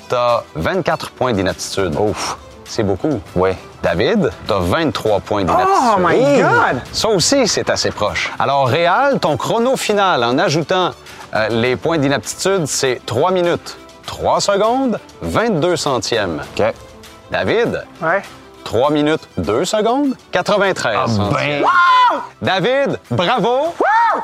t'as 0.08 0.42
24 0.54 1.10
points 1.10 1.32
d'inaptitude. 1.32 1.94
Ouf. 1.98 2.38
C'est 2.66 2.82
beaucoup. 2.82 3.20
Oui. 3.36 3.50
David, 3.82 4.30
t'as 4.46 4.58
23 4.58 5.20
points 5.20 5.42
d'inaptitude. 5.44 5.74
Oh 5.96 6.00
my 6.00 6.40
God! 6.40 6.80
Ça 6.92 7.08
aussi, 7.08 7.46
c'est 7.46 7.68
assez 7.68 7.90
proche. 7.90 8.32
Alors, 8.38 8.66
Réal, 8.68 9.20
ton 9.20 9.36
chrono 9.36 9.76
final, 9.76 10.24
en 10.24 10.38
ajoutant 10.38 10.92
euh, 11.36 11.48
les 11.50 11.76
points 11.76 11.98
d'inaptitude, 11.98 12.66
c'est 12.66 13.02
3 13.04 13.30
minutes, 13.32 13.76
3 14.06 14.40
secondes, 14.40 14.98
22 15.20 15.76
centièmes. 15.76 16.42
OK. 16.58 16.64
David, 17.34 17.82
Ouais. 18.00 18.22
3 18.64 18.90
minutes, 18.90 19.28
2 19.38 19.64
secondes, 19.64 20.14
93 20.32 20.96
Ah, 20.96 21.06
ben. 21.32 21.62
David, 22.42 22.98
bravo! 23.10 23.74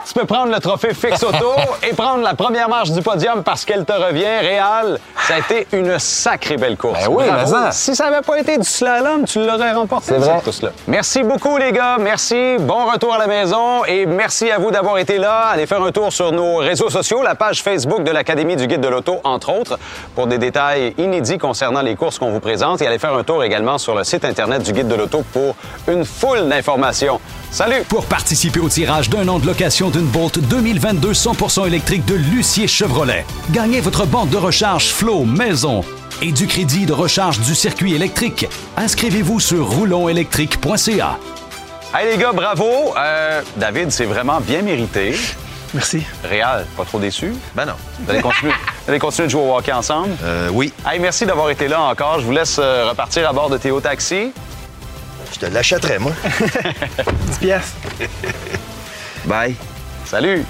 Tu 0.06 0.14
peux 0.14 0.24
prendre 0.24 0.52
le 0.52 0.60
trophée 0.60 0.94
Fix 0.94 1.22
Auto 1.24 1.52
et 1.82 1.92
prendre 1.94 2.22
la 2.22 2.34
première 2.34 2.68
marche 2.68 2.92
du 2.92 3.02
podium 3.02 3.42
parce 3.42 3.64
qu'elle 3.64 3.84
te 3.84 3.92
revient. 3.92 4.38
Réal, 4.40 5.00
ça 5.26 5.34
a 5.34 5.38
été 5.38 5.66
une 5.72 5.98
sacrée 5.98 6.56
belle 6.56 6.76
course. 6.76 7.00
Ben 7.00 7.08
oui, 7.10 7.24
mais 7.28 7.46
ça. 7.46 7.72
Si 7.72 7.96
ça 7.96 8.08
n'avait 8.08 8.22
pas 8.22 8.38
été 8.38 8.56
du 8.56 8.64
slalom, 8.64 9.24
tu 9.24 9.44
l'aurais 9.44 9.72
remporté. 9.72 10.14
C'est 10.14 10.18
vrai. 10.18 10.40
cette. 10.52 10.72
Merci 10.86 11.24
beaucoup, 11.24 11.56
les 11.56 11.72
gars. 11.72 11.96
Merci. 11.98 12.56
Bon 12.60 12.86
retour 12.86 13.14
à 13.14 13.18
la 13.18 13.26
maison 13.26 13.84
et 13.84 14.06
merci 14.06 14.50
à 14.50 14.58
vous 14.58 14.70
d'avoir 14.70 14.98
été 14.98 15.18
là. 15.18 15.48
Allez 15.52 15.66
faire 15.66 15.82
un 15.82 15.90
tour 15.90 16.12
sur 16.12 16.30
nos 16.30 16.58
réseaux 16.58 16.90
sociaux, 16.90 17.22
la 17.22 17.34
page 17.34 17.62
Facebook 17.62 18.04
de 18.04 18.12
l'Académie 18.12 18.54
du 18.56 18.68
Guide 18.68 18.80
de 18.80 18.88
l'Auto, 18.88 19.16
entre 19.24 19.52
autres, 19.52 19.78
pour 20.14 20.28
des 20.28 20.38
détails 20.38 20.94
inédits 20.98 21.38
concernant 21.38 21.82
les 21.82 21.96
courses 21.96 22.18
qu'on 22.18 22.30
vous 22.30 22.40
présente. 22.40 22.80
Et 22.80 22.86
allez 22.86 23.00
faire 23.00 23.14
un 23.14 23.24
tour 23.24 23.42
également 23.42 23.78
sur 23.78 23.96
le 23.96 24.04
site 24.04 24.24
Internet 24.30 24.62
du 24.62 24.72
Guide 24.72 24.88
de 24.88 24.94
l'Auto 24.94 25.24
pour 25.32 25.56
une 25.88 26.04
foule 26.04 26.48
d'informations. 26.48 27.20
Salut! 27.50 27.82
Pour 27.88 28.06
participer 28.06 28.60
au 28.60 28.68
tirage 28.68 29.10
d'un 29.10 29.26
an 29.28 29.38
de 29.40 29.46
location 29.46 29.90
d'une 29.90 30.06
Bolt 30.06 30.38
2022 30.38 31.12
100% 31.12 31.66
électrique 31.66 32.04
de 32.06 32.14
Lucier 32.14 32.68
Chevrolet, 32.68 33.26
gagnez 33.50 33.80
votre 33.80 34.06
bande 34.06 34.30
de 34.30 34.36
recharge 34.36 34.88
Flow 34.92 35.24
Maison 35.24 35.82
et 36.22 36.30
du 36.32 36.46
crédit 36.46 36.86
de 36.86 36.92
recharge 36.92 37.40
du 37.40 37.54
circuit 37.54 37.94
électrique. 37.94 38.46
Inscrivez-vous 38.76 39.40
sur 39.40 39.68
roulonélectrique.ca. 39.68 41.18
Hey 41.92 42.12
les 42.12 42.18
gars, 42.22 42.32
bravo! 42.32 42.94
Euh, 42.96 43.42
David, 43.56 43.90
c'est 43.90 44.04
vraiment 44.04 44.40
bien 44.40 44.62
mérité. 44.62 45.16
Merci. 45.74 46.04
Réal, 46.24 46.66
pas 46.76 46.84
trop 46.84 46.98
déçu? 46.98 47.32
Ben 47.54 47.64
non. 47.66 47.72
Vous 48.00 48.10
allez 48.10 48.20
continuer, 48.20 48.52
allez 48.90 48.98
continuer 48.98 49.28
de 49.28 49.30
jouer 49.30 49.42
au 49.42 49.56
hockey 49.56 49.72
ensemble? 49.72 50.16
Euh, 50.22 50.50
oui. 50.52 50.72
Hey, 50.86 50.98
merci 50.98 51.24
d'avoir 51.24 51.48
été 51.50 51.68
là 51.68 51.80
encore. 51.80 52.18
Je 52.20 52.26
vous 52.26 52.32
laisse 52.32 52.58
euh, 52.58 52.88
repartir 52.90 53.28
à 53.28 53.32
bord 53.32 53.48
de 53.48 53.56
Théo 53.56 53.80
Taxi. 53.80 54.32
Je 55.32 55.38
te 55.38 55.46
l'achèterais, 55.46 56.00
moi. 56.00 56.12
10 57.30 57.38
pièces. 57.38 57.74
Bye. 59.24 59.54
Salut! 60.04 60.44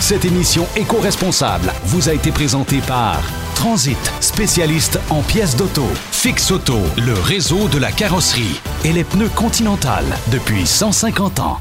Cette 0.00 0.24
émission 0.26 0.66
éco-responsable 0.76 1.72
vous 1.84 2.08
a 2.10 2.12
été 2.12 2.30
présentée 2.30 2.80
par 2.86 3.20
Transit, 3.54 4.12
spécialiste 4.20 4.98
en 5.10 5.22
pièces 5.22 5.56
d'auto. 5.56 5.86
Fix 6.10 6.50
Auto, 6.50 6.78
le 6.96 7.14
réseau 7.14 7.68
de 7.68 7.78
la 7.78 7.92
carrosserie 7.92 8.60
et 8.84 8.92
les 8.92 9.04
pneus 9.04 9.30
Continental 9.30 10.04
depuis 10.30 10.66
150 10.66 11.40
ans. 11.40 11.60